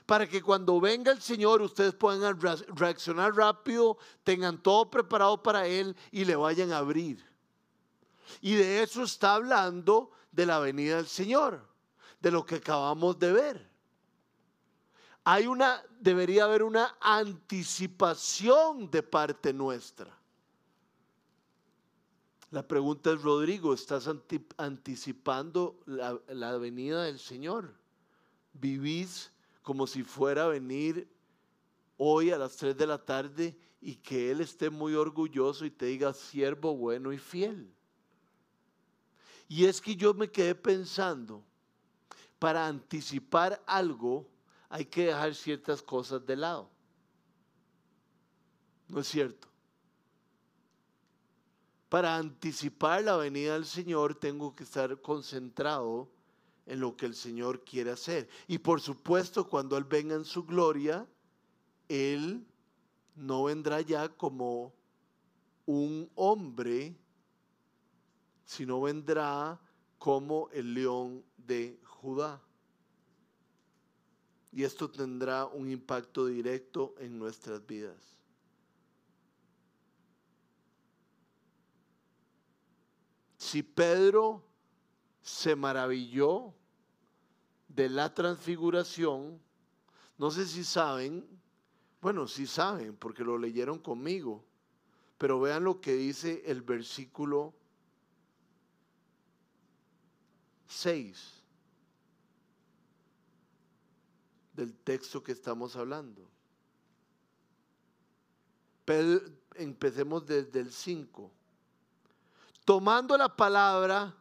[0.06, 2.40] para que cuando venga el Señor ustedes puedan
[2.76, 7.24] reaccionar rápido, tengan todo preparado para Él y le vayan a abrir.
[8.42, 11.66] Y de eso está hablando de la venida del Señor,
[12.20, 13.70] de lo que acabamos de ver.
[15.24, 20.18] Hay una, debería haber una anticipación de parte nuestra.
[22.50, 24.10] La pregunta es, Rodrigo, ¿estás
[24.58, 27.74] anticipando la, la venida del Señor?
[28.54, 29.32] ¿Vivís
[29.62, 31.08] como si fuera a venir
[31.98, 35.86] hoy a las 3 de la tarde y que Él esté muy orgulloso y te
[35.86, 37.74] diga, siervo bueno y fiel?
[39.48, 41.44] Y es que yo me quedé pensando,
[42.40, 44.28] para anticipar algo
[44.70, 46.70] hay que dejar ciertas cosas de lado.
[48.88, 49.48] ¿No es cierto?
[51.90, 56.10] Para anticipar la venida del Señor tengo que estar concentrado
[56.66, 58.28] en lo que el Señor quiere hacer.
[58.48, 61.08] Y por supuesto, cuando Él venga en su gloria,
[61.88, 62.46] Él
[63.16, 64.74] no vendrá ya como
[65.66, 66.96] un hombre
[68.46, 69.60] sino vendrá
[69.98, 72.42] como el león de Judá.
[74.52, 78.18] Y esto tendrá un impacto directo en nuestras vidas.
[83.38, 84.44] Si Pedro
[85.22, 86.54] se maravilló
[87.68, 89.40] de la transfiguración,
[90.18, 91.28] no sé si saben,
[92.02, 94.44] bueno, si saben porque lo leyeron conmigo,
[95.18, 97.54] pero vean lo que dice el versículo
[100.74, 101.44] 6
[104.54, 106.28] del texto que estamos hablando.
[109.56, 111.32] empecemos desde el 5.
[112.66, 114.16] Tomando la palabra,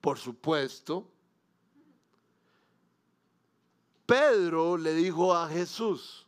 [0.00, 1.10] por supuesto,
[4.06, 6.26] Pedro le dijo a Jesús,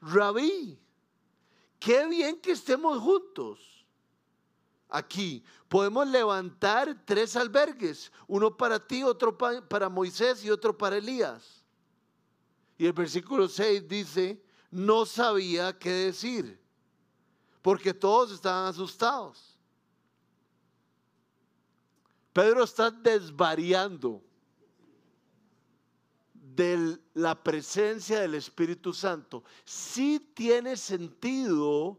[0.00, 0.78] Rabí,
[1.78, 3.79] qué bien que estemos juntos
[4.90, 5.44] aquí.
[5.68, 11.64] Podemos levantar tres albergues, uno para ti, otro para Moisés y otro para Elías.
[12.76, 16.58] Y el versículo 6 dice, no sabía qué decir,
[17.62, 19.58] porque todos estaban asustados.
[22.32, 24.22] Pedro está desvariando
[26.32, 29.44] de la presencia del Espíritu Santo.
[29.64, 31.98] Sí tiene sentido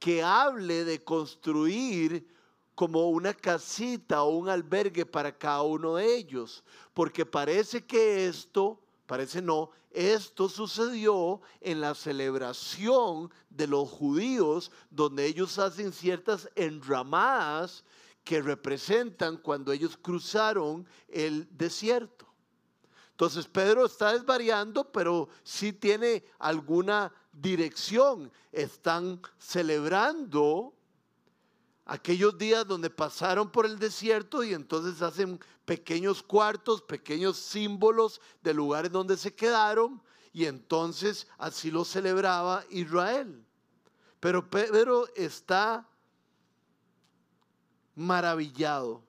[0.00, 2.26] que hable de construir
[2.74, 8.80] como una casita o un albergue para cada uno de ellos, porque parece que esto,
[9.06, 17.84] parece no, esto sucedió en la celebración de los judíos, donde ellos hacen ciertas enramadas
[18.24, 22.26] que representan cuando ellos cruzaron el desierto.
[23.10, 28.32] Entonces Pedro está desvariando, pero sí tiene alguna dirección.
[28.52, 30.74] Están celebrando
[31.84, 38.54] aquellos días donde pasaron por el desierto y entonces hacen pequeños cuartos, pequeños símbolos de
[38.54, 40.02] lugares donde se quedaron
[40.32, 43.44] y entonces así lo celebraba Israel.
[44.20, 45.88] Pero Pedro está
[47.94, 49.02] maravillado.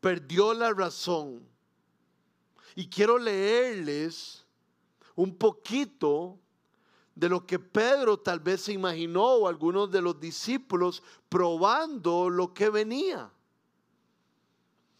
[0.00, 1.46] Perdió la razón.
[2.76, 4.43] Y quiero leerles
[5.16, 6.38] un poquito
[7.14, 12.52] de lo que Pedro tal vez se imaginó o algunos de los discípulos probando lo
[12.52, 13.30] que venía.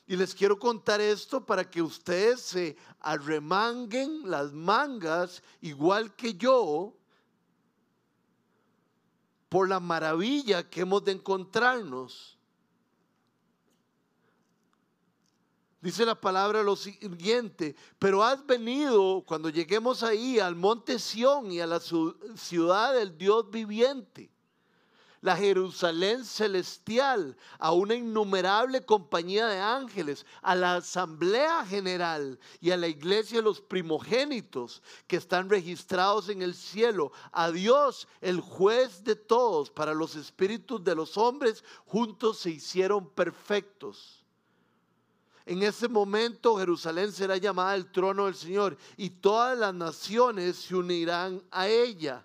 [0.06, 6.94] Y les quiero contar esto para que ustedes se arremanguen las mangas igual que yo
[9.48, 12.33] por la maravilla que hemos de encontrarnos.
[15.84, 21.60] Dice la palabra lo siguiente, pero has venido cuando lleguemos ahí al monte Sión y
[21.60, 24.30] a la ciudad del Dios viviente
[25.20, 32.78] la Jerusalén celestial, a una innumerable compañía de ángeles, a la asamblea general y a
[32.78, 39.04] la iglesia de los primogénitos que están registrados en el cielo, a Dios, el juez
[39.04, 44.23] de todos, para los espíritus de los hombres, juntos se hicieron perfectos.
[45.46, 50.74] En ese momento Jerusalén será llamada el trono del Señor y todas las naciones se
[50.74, 52.24] unirán a ella.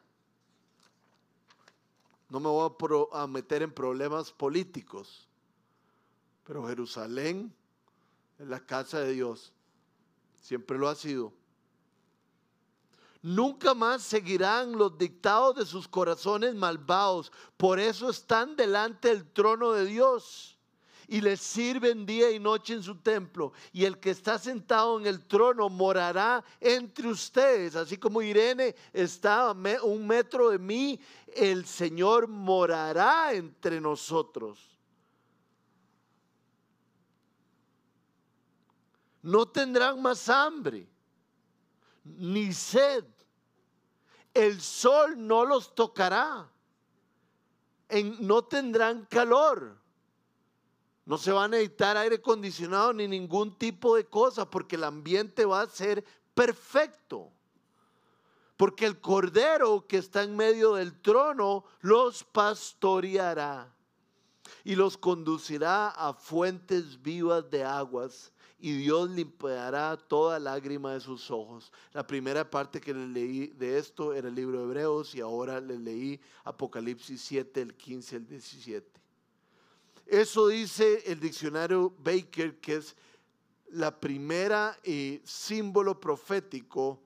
[2.30, 2.72] No me voy
[3.12, 5.28] a, meter en problemas políticos,
[6.46, 7.54] pero Jerusalén
[8.38, 9.52] es la casa de Dios.
[10.40, 11.34] Siempre lo ha sido.
[13.22, 17.34] Nunca más seguirán los dictados de sus corazones malvados.
[17.58, 20.59] Por eso están delante del trono de Dios
[21.10, 23.52] y les sirven día y noche en su templo.
[23.74, 29.50] Y el que está sentado en el trono morará entre ustedes, así como Irene está
[29.50, 29.54] a
[29.84, 31.00] un metro de mí,
[31.36, 34.60] el Señor morará entre nosotros.
[39.24, 40.88] No tendrán más hambre,
[42.04, 43.04] ni sed.
[44.32, 46.48] El sol no los tocará.
[48.20, 49.79] no tendrán calor
[51.10, 55.44] no se va a necesitar aire acondicionado ni ningún tipo de cosa porque el ambiente
[55.44, 56.06] va a ser
[56.36, 57.32] perfecto.
[58.56, 63.74] Porque el cordero que está en medio del trono los pastoreará
[64.64, 71.32] y los conducirá a fuentes vivas de aguas y Dios limpiará toda lágrima de sus
[71.32, 71.72] ojos.
[71.92, 75.60] La primera parte que le leí de esto era el libro de Hebreos y ahora
[75.60, 78.99] le leí Apocalipsis 7, el 15, el 17.
[80.10, 82.96] Eso dice el diccionario Baker, que es
[83.70, 87.00] la primera eh, símbolo profético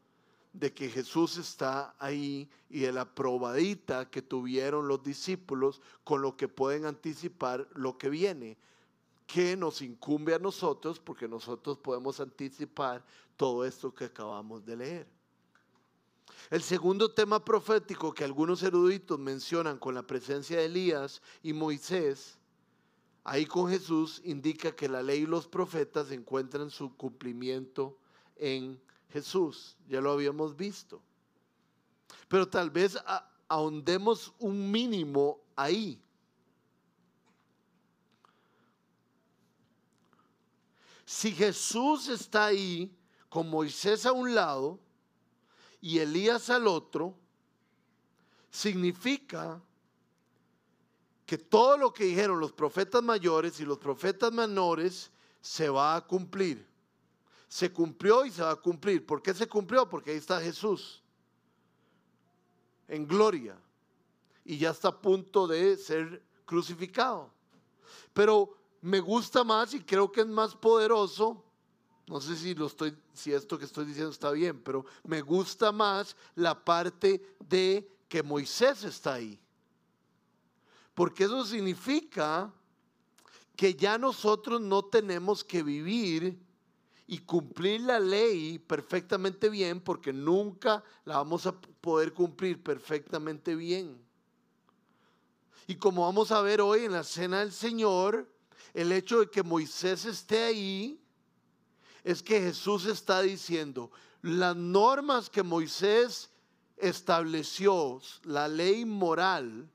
[0.53, 6.37] de que Jesús está ahí y de la probadita que tuvieron los discípulos con lo
[6.37, 8.57] que pueden anticipar lo que viene,
[9.27, 13.03] que nos incumbe a nosotros porque nosotros podemos anticipar
[13.35, 15.07] todo esto que acabamos de leer.
[16.49, 22.37] El segundo tema profético que algunos eruditos mencionan con la presencia de Elías y Moisés
[23.23, 27.97] ahí con Jesús indica que la ley y los profetas encuentran su cumplimiento
[28.35, 29.77] en Jesús.
[29.87, 31.01] Ya lo habíamos visto.
[32.27, 32.97] Pero tal vez
[33.47, 36.01] ahondemos un mínimo ahí.
[41.05, 42.91] Si Jesús está ahí
[43.29, 44.79] con Moisés a un lado
[45.79, 47.15] y Elías al otro,
[48.49, 49.61] significa
[51.25, 55.11] que todo lo que dijeron los profetas mayores y los profetas menores
[55.41, 56.65] se va a cumplir.
[57.47, 59.05] Se cumplió y se va a cumplir.
[59.05, 59.87] ¿Por qué se cumplió?
[59.87, 61.03] Porque ahí está Jesús
[62.87, 63.57] en gloria
[64.45, 67.31] y ya está a punto de ser crucificado.
[68.13, 71.43] Pero me gusta más y creo que es más poderoso.
[72.07, 75.71] No sé si lo estoy si esto que estoy diciendo está bien, pero me gusta
[75.71, 79.39] más la parte de que Moisés está ahí.
[80.93, 82.51] Porque eso significa
[83.55, 86.39] que ya nosotros no tenemos que vivir
[87.07, 93.97] y cumplir la ley perfectamente bien porque nunca la vamos a poder cumplir perfectamente bien.
[95.67, 98.29] Y como vamos a ver hoy en la cena del Señor,
[98.73, 100.99] el hecho de que Moisés esté ahí
[102.03, 103.91] es que Jesús está diciendo,
[104.21, 106.29] las normas que Moisés
[106.77, 109.69] estableció, la ley moral,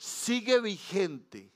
[0.00, 1.52] sigue vigente.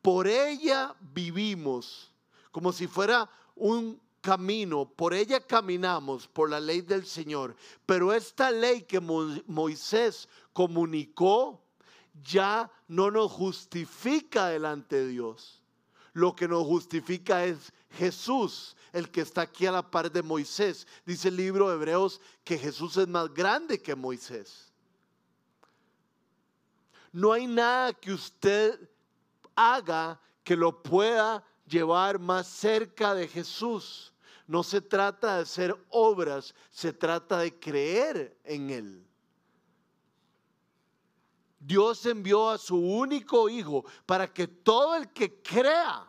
[0.00, 2.12] Por ella vivimos,
[2.52, 7.56] como si fuera un camino, por ella caminamos, por la ley del Señor.
[7.84, 11.60] Pero esta ley que Moisés comunicó
[12.22, 15.60] ya no nos justifica delante de Dios.
[16.12, 20.86] Lo que nos justifica es Jesús, el que está aquí a la par de Moisés.
[21.04, 24.65] Dice el libro de Hebreos que Jesús es más grande que Moisés.
[27.16, 28.78] No hay nada que usted
[29.54, 34.12] haga que lo pueda llevar más cerca de Jesús.
[34.46, 39.06] No se trata de hacer obras, se trata de creer en Él.
[41.58, 46.06] Dios envió a su único Hijo para que todo el que crea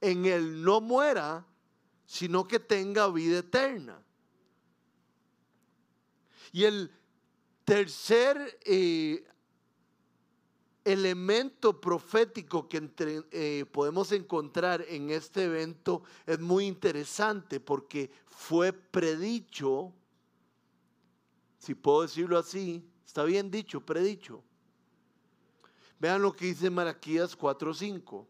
[0.00, 1.46] en Él no muera,
[2.04, 4.02] sino que tenga vida eterna.
[6.50, 6.90] Y el
[7.64, 9.24] tercer eh,
[10.86, 12.90] elemento profético que
[13.32, 19.92] eh, podemos encontrar en este evento es muy interesante porque fue predicho,
[21.58, 24.44] si puedo decirlo así, está bien dicho, predicho.
[25.98, 28.24] Vean lo que dice Malaquías 4:5.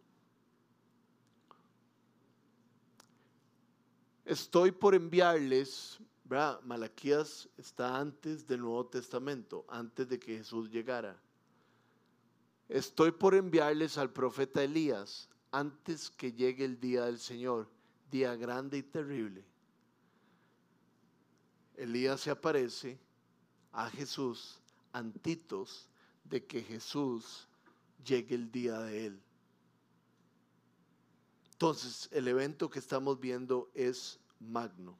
[4.24, 6.58] Estoy por enviarles, ¿verdad?
[6.62, 11.20] Malaquías está antes del Nuevo Testamento, antes de que Jesús llegara.
[12.68, 17.68] Estoy por enviarles al profeta Elías antes que llegue el día del Señor,
[18.10, 19.44] día grande y terrible.
[21.76, 22.98] Elías se aparece
[23.72, 24.58] a Jesús
[24.92, 25.88] antitos
[26.24, 27.46] de que Jesús
[28.04, 29.20] llegue el día de Él.
[31.52, 34.98] Entonces, el evento que estamos viendo es magno.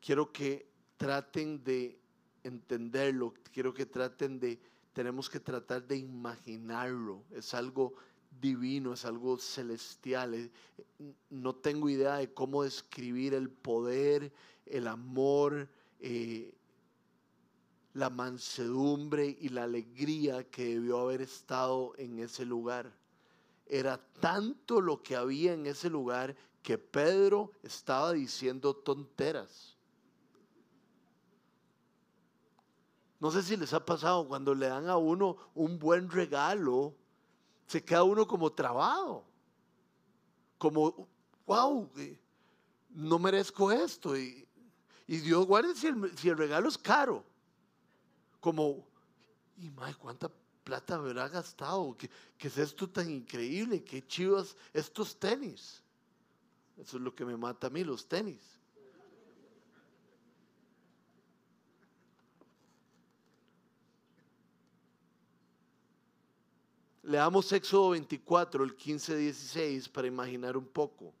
[0.00, 1.98] Quiero que traten de
[2.42, 4.60] entenderlo, quiero que traten de,
[4.94, 7.24] tenemos que tratar de imaginarlo.
[7.32, 7.94] Es algo
[8.40, 10.34] divino, es algo celestial.
[10.34, 10.50] Eh,
[11.30, 14.32] no tengo idea de cómo describir el poder,
[14.64, 15.68] el amor,
[16.00, 16.54] eh,
[17.92, 22.92] la mansedumbre y la alegría que debió haber estado en ese lugar.
[23.66, 29.73] Era tanto lo que había en ese lugar que Pedro estaba diciendo tonteras.
[33.24, 36.94] No sé si les ha pasado cuando le dan a uno un buen regalo,
[37.66, 39.24] se queda uno como trabado,
[40.58, 41.08] como,
[41.46, 42.20] wow, eh,
[42.90, 44.14] no merezco esto.
[44.14, 44.46] Y,
[45.06, 47.24] Dios guarde si el regalo es caro
[48.44, 48.86] como,
[49.56, 50.30] y madre, ¿cuánta
[50.62, 51.96] plata habrá gastado?
[51.96, 52.10] ¿Qué,
[52.46, 53.82] es esto tan increíble?
[53.82, 55.82] ¿Qué chivas estos tenis?
[56.76, 58.53] Eso es lo que me mata a mí, los tenis.
[67.06, 71.12] Leamos Éxodo 24, el 15-16, para imaginar un poco.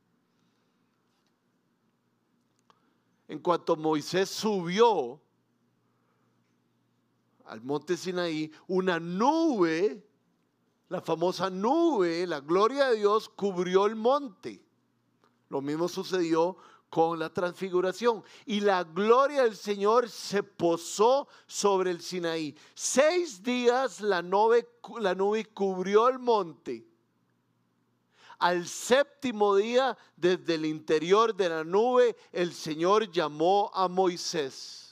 [3.28, 5.20] En cuanto Moisés subió
[7.44, 10.02] al monte Sinaí, una nube,
[10.88, 14.64] la famosa nube, la gloria de Dios cubrió el monte.
[15.50, 16.56] Lo mismo sucedió
[16.94, 18.22] con la transfiguración.
[18.46, 22.54] Y la gloria del Señor se posó sobre el Sinaí.
[22.72, 24.68] Seis días la nube,
[25.00, 26.86] la nube cubrió el monte.
[28.38, 34.83] Al séptimo día, desde el interior de la nube, el Señor llamó a Moisés.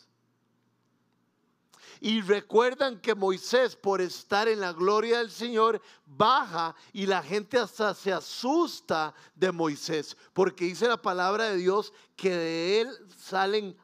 [2.04, 7.58] Y recuerdan que Moisés, por estar en la gloria del Señor, baja y la gente
[7.58, 13.76] hasta se asusta de Moisés, porque dice la palabra de Dios que de él salen,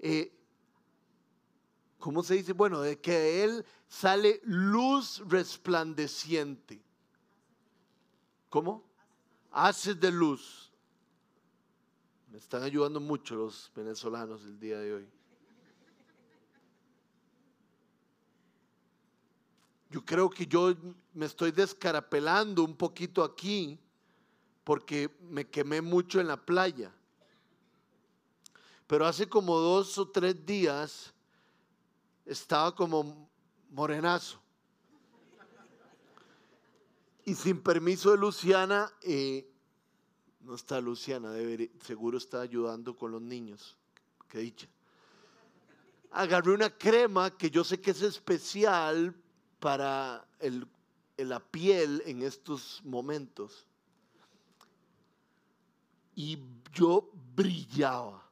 [0.00, 0.36] eh,
[2.00, 2.52] ¿cómo se dice?
[2.52, 6.82] Bueno, de que de él sale luz resplandeciente.
[8.50, 8.82] ¿Cómo?
[9.52, 10.72] Haces de luz.
[12.32, 15.08] Me están ayudando mucho los venezolanos el día de hoy.
[19.94, 20.74] Yo creo que yo
[21.12, 23.78] me estoy descarapelando un poquito aquí
[24.64, 26.92] porque me quemé mucho en la playa.
[28.88, 31.14] Pero hace como dos o tres días
[32.26, 33.30] estaba como
[33.70, 34.40] morenazo.
[37.24, 39.48] Y sin permiso de Luciana, eh,
[40.40, 41.32] no está Luciana,
[41.82, 43.76] seguro está ayudando con los niños.
[44.26, 44.66] Qué dicha.
[46.10, 49.14] Agarré una crema que yo sé que es especial
[49.64, 50.22] para
[51.16, 53.64] la piel en estos momentos.
[56.14, 56.38] Y
[56.74, 58.22] yo brillaba.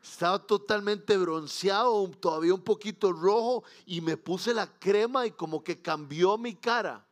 [0.00, 5.82] estaba totalmente bronceado, todavía un poquito rojo, y me puse la crema y como que
[5.82, 7.04] cambió mi cara.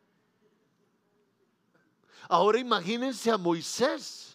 [2.28, 4.27] Ahora imagínense a Moisés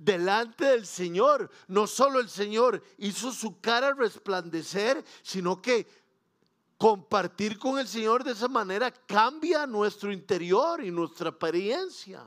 [0.00, 1.50] delante del Señor.
[1.68, 5.86] No solo el Señor hizo su cara resplandecer, sino que
[6.78, 12.24] compartir con el Señor de esa manera cambia nuestro interior y nuestra apariencia.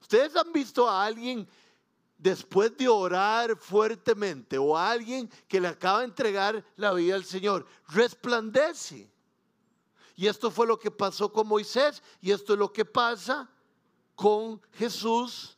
[0.00, 1.48] Ustedes han visto a alguien
[2.18, 7.24] después de orar fuertemente o a alguien que le acaba de entregar la vida al
[7.24, 9.08] Señor, resplandece.
[10.16, 13.48] Y esto fue lo que pasó con Moisés y esto es lo que pasa
[14.16, 15.56] con Jesús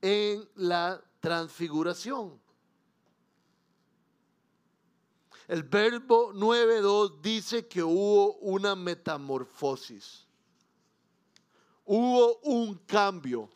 [0.00, 2.40] en la transfiguración.
[5.46, 10.26] El verbo 9.2 dice que hubo una metamorfosis.
[11.86, 13.48] Hubo un cambio.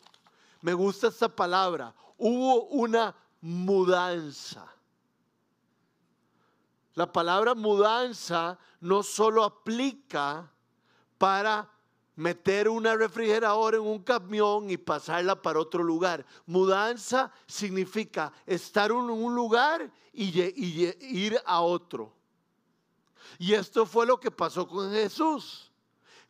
[0.61, 1.93] Me gusta esta palabra.
[2.17, 4.67] Hubo una mudanza.
[6.95, 10.51] La palabra mudanza no solo aplica
[11.17, 11.69] para
[12.15, 16.25] meter una refrigeradora en un camión y pasarla para otro lugar.
[16.45, 22.13] Mudanza significa estar en un lugar y, ir a otro.
[23.39, 25.71] Y esto fue lo que pasó con Jesús.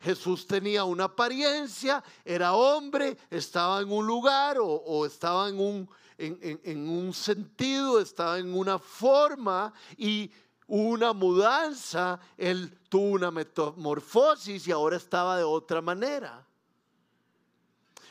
[0.00, 6.88] Jesús tenía una apariencia, era hombre, estaba en un lugar o, estaba en un, en
[6.88, 10.30] un sentido, estaba en una forma y
[10.66, 16.46] una mudanza, él tuvo una metamorfosis y ahora estaba de otra manera.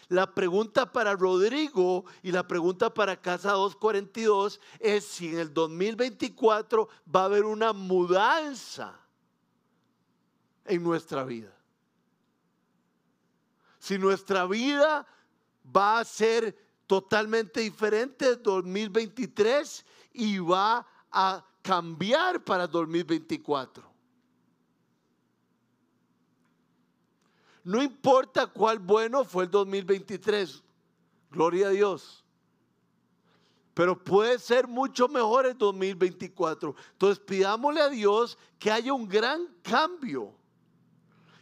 [0.10, 6.90] La pregunta para Rodrigo y la pregunta para Casa 242 es si en el 2024
[7.16, 9.00] va a haber una mudanza
[10.66, 11.56] en nuestra vida.
[13.80, 15.08] Si nuestra vida
[15.66, 16.58] va a ser
[16.88, 23.93] totalmente diferente en 2023 y va a cambiar para 2024.
[27.64, 30.61] No importa cuál bueno fue el 2023,
[31.32, 32.24] gloria a Dios.
[33.74, 36.76] Pero puede ser mucho mejor el 2024.
[36.91, 40.36] Entonces pidámosle a Dios que haya un gran cambio.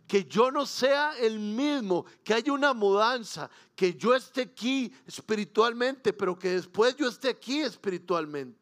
[0.08, 6.14] Que yo no sea el mismo, que haya una mudanza, que yo esté aquí espiritualmente,
[6.14, 8.61] pero que después yo esté aquí espiritualmente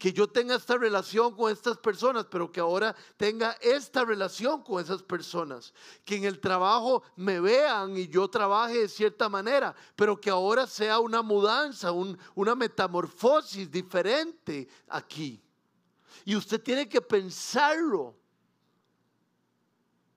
[0.00, 4.82] que yo tenga esta relación con estas personas, pero que ahora tenga esta relación con
[4.82, 5.74] esas personas.
[6.06, 10.66] Que en el trabajo me vean y yo trabaje de cierta manera, pero que ahora
[10.66, 15.38] sea una mudanza, una metamorfosis diferente aquí.
[16.24, 18.16] Y usted tiene que pensarlo,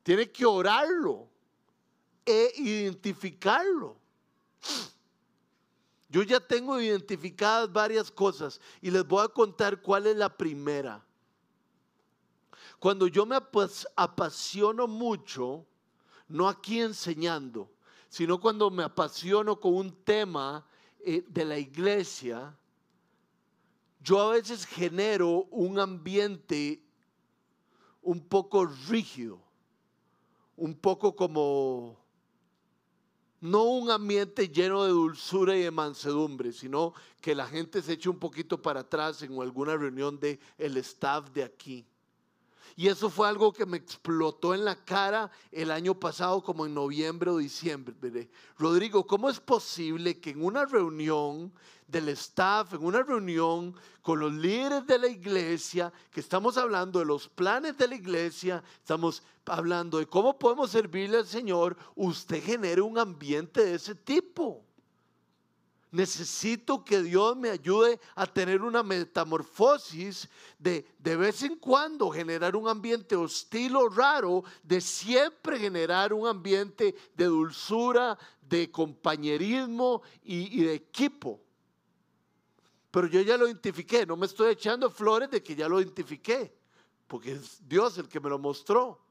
[0.02, 1.28] tiene que orarlo
[2.26, 3.98] e identificarlo.
[6.14, 11.04] Yo ya tengo identificadas varias cosas y les voy a contar cuál es la primera.
[12.78, 15.66] Cuando yo me apasiono mucho,
[16.28, 17.68] no aquí enseñando,
[18.10, 20.64] sino cuando me apasiono con un tema
[21.00, 22.56] eh, de la iglesia,
[24.00, 26.80] yo a veces genero un ambiente
[28.04, 29.40] un poco rígido,
[30.58, 32.03] un poco como
[33.44, 38.08] no un ambiente lleno de dulzura y de mansedumbre, sino que la gente se eche
[38.08, 41.86] un poquito para atrás en alguna reunión del el staff de aquí.
[42.78, 46.74] Y eso fue algo que me explotó en la cara el año pasado, como en
[46.74, 48.30] noviembre o diciembre.
[48.58, 51.52] Rodrigo, ¿cómo es posible que en una reunión
[51.94, 57.06] del staff, en una reunión con los líderes de la iglesia, que estamos hablando de
[57.06, 62.82] los planes de la iglesia, estamos hablando de cómo podemos servirle al Señor, usted genere
[62.82, 64.66] un ambiente de ese tipo?
[65.94, 70.28] necesito que Dios me ayude a tener una metamorfosis
[70.58, 76.26] de de vez en cuando generar un ambiente hostil o raro, de siempre generar un
[76.26, 81.40] ambiente de dulzura, de compañerismo y, y de equipo.
[82.94, 86.56] Pero yo ya lo identifiqué, no me estoy echando flores de que ya lo identifiqué,
[87.08, 89.02] porque es Dios el que me lo mostró.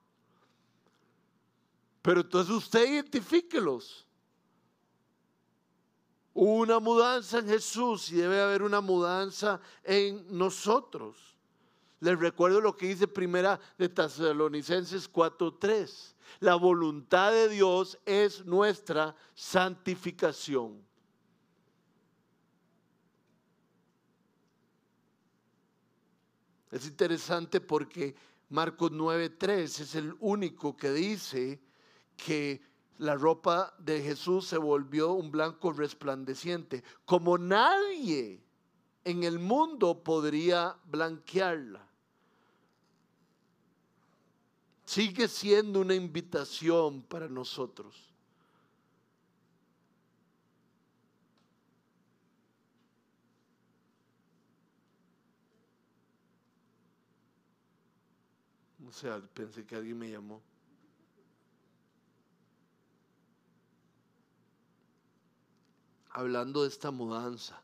[2.01, 4.07] Pero entonces usted identifíquelos
[6.33, 11.17] una mudanza en Jesús y debe haber una mudanza en nosotros.
[11.99, 16.15] Les recuerdo lo que dice primera de Tesalonicenses 4:3.
[16.39, 20.92] La voluntad de Dios es nuestra santificación.
[26.73, 28.17] Es interesante porque
[28.49, 31.61] Marcos 9:3 es el único que dice
[32.17, 32.63] que
[32.99, 38.41] la ropa de Jesús se volvió un blanco resplandeciente, como nadie
[39.05, 41.87] en el mundo podría blanquearla.
[44.87, 48.12] Sigue siendo una invitación para nosotros.
[58.93, 60.43] O sea, pensé que alguien me llamó.
[66.11, 67.63] Hablando de esta mudanza,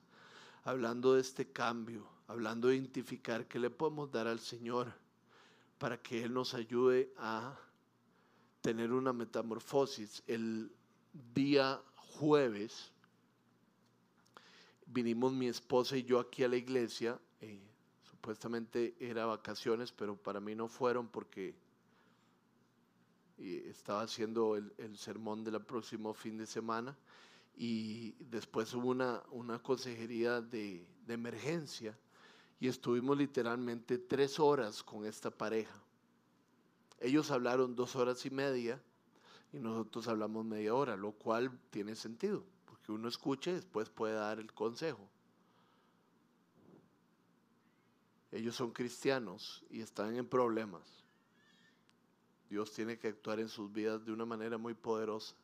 [0.64, 4.90] hablando de este cambio, hablando de identificar qué le podemos dar al Señor
[5.76, 7.54] para que Él nos ayude a
[8.62, 10.22] tener una metamorfosis.
[10.26, 10.72] El
[11.34, 12.90] día jueves
[14.86, 17.20] vinimos mi esposa y yo aquí a la iglesia.
[17.42, 17.67] Eh,
[18.18, 21.54] supuestamente era vacaciones, pero para mí no fueron porque
[23.38, 26.96] estaba haciendo el, sermón del próximo fin de semana
[27.56, 31.96] y después hubo una, una consejería de, de emergencia
[32.58, 35.80] y estuvimos literalmente tres horas con esta pareja.
[36.98, 38.82] Ellos hablaron dos horas y media
[39.52, 44.14] y nosotros hablamos media hora, lo cual tiene sentido, porque uno escucha y después puede
[44.14, 45.08] dar el consejo.
[48.30, 50.82] Ellos son cristianos y están en problemas.
[52.48, 55.34] Dios tiene que actuar en sus vidas de una manera muy poderosa.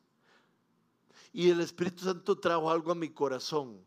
[1.31, 3.79] Y el Espíritu Santo trajo algo a mi corazón.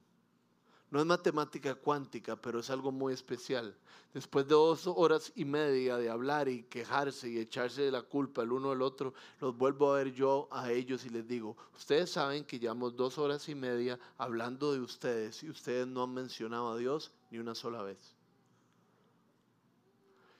[0.90, 3.76] No es matemática cuántica, pero es algo muy especial.
[4.14, 8.42] Después de dos horas y media de hablar y quejarse y echarse de la culpa
[8.42, 12.10] el uno al otro, los vuelvo a ver yo a ellos y les digo, ustedes
[12.10, 16.72] saben que llevamos dos horas y media hablando de ustedes y ustedes no han mencionado
[16.72, 18.17] a Dios ni una sola vez.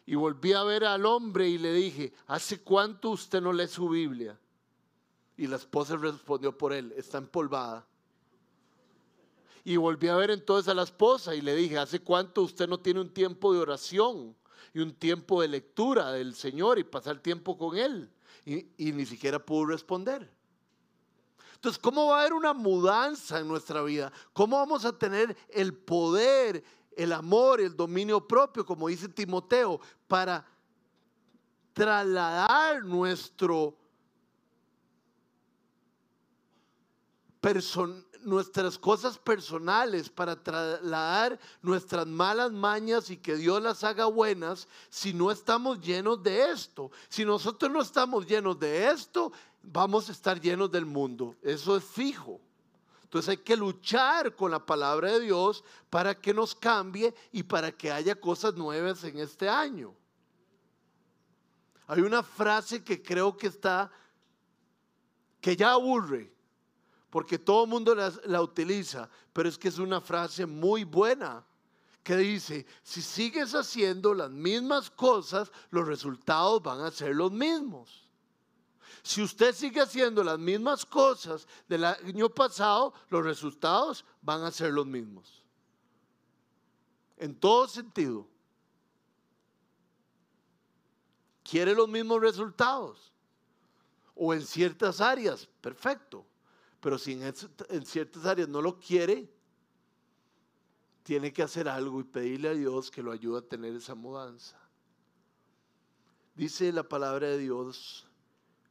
[0.09, 3.91] Y volví a ver al hombre y le dije, ¿hace cuánto usted no lee su
[3.91, 4.41] Biblia?
[5.37, 7.87] Y la esposa respondió por él, está empolvada.
[9.65, 12.81] Y volví a ver entonces a la esposa y le dije, ¿hace cuánto usted no
[12.81, 14.35] tiene un tiempo de oración
[14.73, 18.11] y un tiempo de lectura del Señor y pasar tiempo con Él?
[18.47, 20.33] Y, ni siquiera pudo responder.
[21.57, 24.11] Entonces, ¿cómo va a haber una mudanza en nuestra vida?
[24.33, 26.65] ¿Cómo vamos a tener el poder
[26.99, 30.45] el amor, el dominio propio, como dice Timoteo, para
[31.73, 33.73] trasladar nuestras
[38.81, 45.31] cosas personales, para trasladar nuestras malas mañas y que Dios las haga buenas, si no
[45.31, 46.91] estamos llenos de esto.
[47.09, 49.31] Si nosotros no estamos llenos de esto,
[49.63, 51.37] vamos a estar llenos del mundo.
[51.43, 52.41] Eso es fijo.
[53.09, 57.73] Entonces hay que luchar con la palabra de Dios para que nos cambie y para
[57.73, 59.95] que haya cosas nuevas en este año.
[61.87, 63.91] Hay una frase que creo que está,
[65.41, 66.31] que ya aburre,
[67.09, 71.43] porque todo el mundo la, la utiliza, pero es que es una frase muy buena
[72.03, 78.08] que dice, si sigues haciendo las mismas cosas, los resultados van a ser los mismos.
[79.03, 84.73] Si usted sigue haciendo las mismas cosas del año pasado, los resultados van a ser
[84.73, 85.43] los mismos.
[87.17, 88.27] En todo sentido.
[91.43, 93.13] ¿Quiere los mismos resultados?
[94.15, 96.27] O en ciertas áreas, perfecto.
[96.81, 99.33] Pero si en, ciertas áreas no lo quiere,
[101.03, 104.59] tiene que hacer algo y pedirle a Dios que lo ayude a tener esa mudanza.
[106.35, 108.08] Dice la palabra de Dios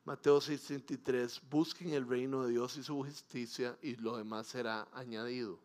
[0.08, 5.60] Mateo 6:33, busquen el reino de Dios y su justicia y lo demás será añadido.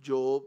[0.00, 0.46] Yo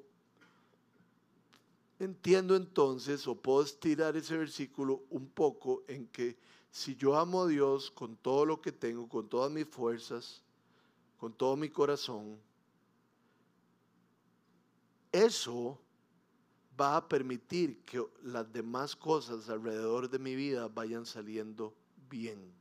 [2.00, 6.38] entiendo entonces, o puedo estirar ese versículo un poco en que
[6.72, 10.42] si yo amo a Dios con todo lo que tengo, con todas mis fuerzas,
[11.20, 12.40] con todo mi corazón,
[15.12, 15.78] eso
[16.80, 21.76] va a permitir que las demás cosas alrededor de mi vida vayan saliendo
[22.10, 22.61] bien.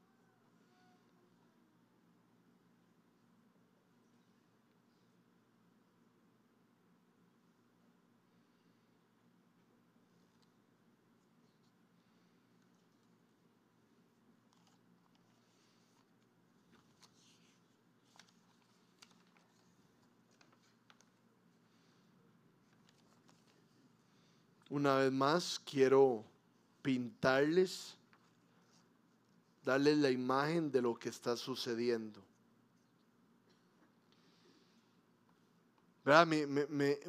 [24.70, 26.24] Una vez más, quiero
[26.80, 27.96] pintarles,
[29.64, 32.22] darles la imagen de lo que está sucediendo.
[36.04, 37.00] Me, me,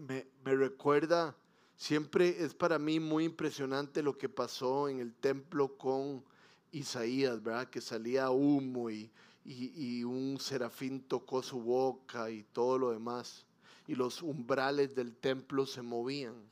[0.43, 1.35] recuerda,
[1.75, 6.23] siempre es para mí muy impresionante lo que pasó en el templo con
[6.71, 7.69] Isaías, ¿verdad?
[7.69, 9.11] Que salía humo y,
[9.45, 13.45] y, un serafín tocó su boca y todo lo demás.
[13.87, 16.50] Y los umbrales del templo se movían.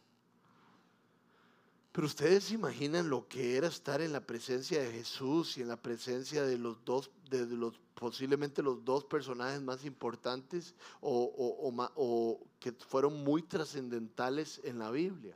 [2.00, 5.68] Pero ustedes se imaginan lo que era estar en la presencia de Jesús y en
[5.68, 12.72] la presencia de los dos, de los posiblemente los dos personajes más importantes o, que
[12.72, 15.36] fueron muy trascendentales en la Biblia.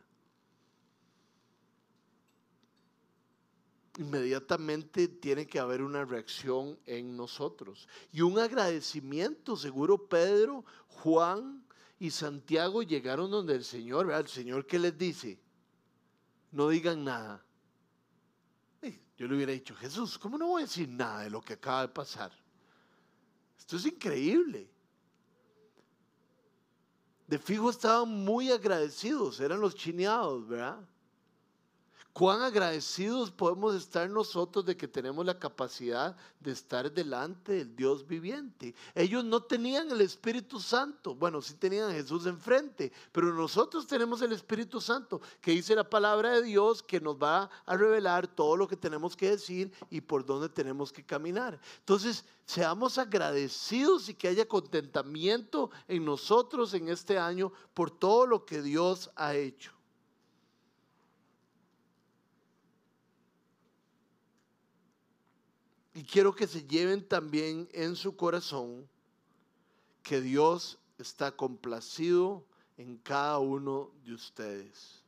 [3.98, 7.90] inmediatamente tiene que haber una reacción en nosotros.
[8.14, 11.66] Y un agradecimiento, seguro Pedro, Juan
[12.00, 14.22] y Santiago llegaron donde el Señor, ¿verdad?
[14.22, 15.44] el Señor que les dice,
[16.54, 17.44] no digan nada.
[19.18, 21.82] Yo le hubiera dicho, Jesús, ¿cómo no voy a decir nada de lo que acaba
[21.82, 22.32] de pasar?
[23.58, 24.70] Esto es increíble.
[27.28, 30.80] De fijo estaban muy agradecidos, eran los chineados, ¿verdad?
[32.14, 38.06] Cuán agradecidos podemos estar nosotros de que tenemos la capacidad de estar delante del Dios
[38.06, 38.76] viviente.
[38.94, 41.16] Ellos no tenían el Espíritu Santo.
[41.16, 45.90] Bueno, sí tenían a Jesús enfrente, pero nosotros tenemos el Espíritu Santo, que dice la
[45.90, 50.00] palabra de Dios, que nos va a revelar todo lo que tenemos que decir y
[50.00, 51.60] por dónde tenemos que caminar.
[51.80, 58.46] Entonces, seamos agradecidos y que haya contentamiento en nosotros en este año por todo lo
[58.46, 59.72] que Dios ha hecho.
[65.94, 68.88] Y quiero que se lleven también en su corazón
[70.02, 72.46] que Dios está complacido
[72.78, 75.04] en cada uno de ustedes.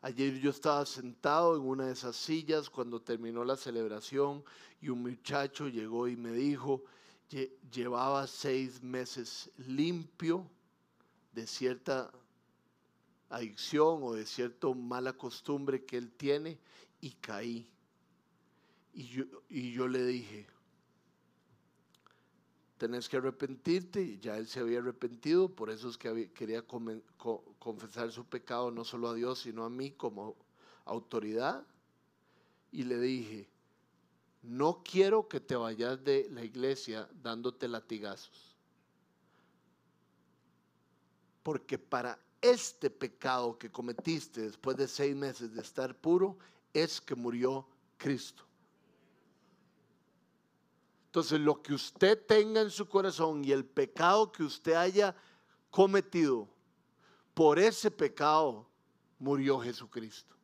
[0.00, 4.42] Ayer yo estaba sentado en una de esas sillas cuando terminó la celebración
[4.80, 6.82] y un muchacho llegó y me dijo,
[7.70, 10.50] llevaba seis meses limpio
[11.32, 12.10] de cierta
[13.30, 16.58] adicción o de cierta mala costumbre que él tiene
[17.00, 17.71] y caí.
[18.92, 20.46] Y yo, y yo le dije,
[22.82, 28.24] tenés que arrepentirte, ya él se había arrepentido, por eso es que quería confesar su
[28.24, 30.36] pecado no solo a Dios, sino a mí como
[30.84, 31.64] autoridad.
[32.72, 33.48] Y le dije,
[34.42, 38.56] no quiero que te vayas de la iglesia dándote latigazos.
[41.44, 46.36] Porque para este pecado que cometiste después de seis meses de estar puro,
[46.72, 47.64] es que murió
[47.96, 48.42] Cristo.
[51.12, 55.14] Entonces, lo que usted tenga en su corazón y el pecado que usted haya
[55.68, 56.48] cometido,
[57.34, 58.66] por ese pecado
[59.18, 60.34] murió Jesucristo.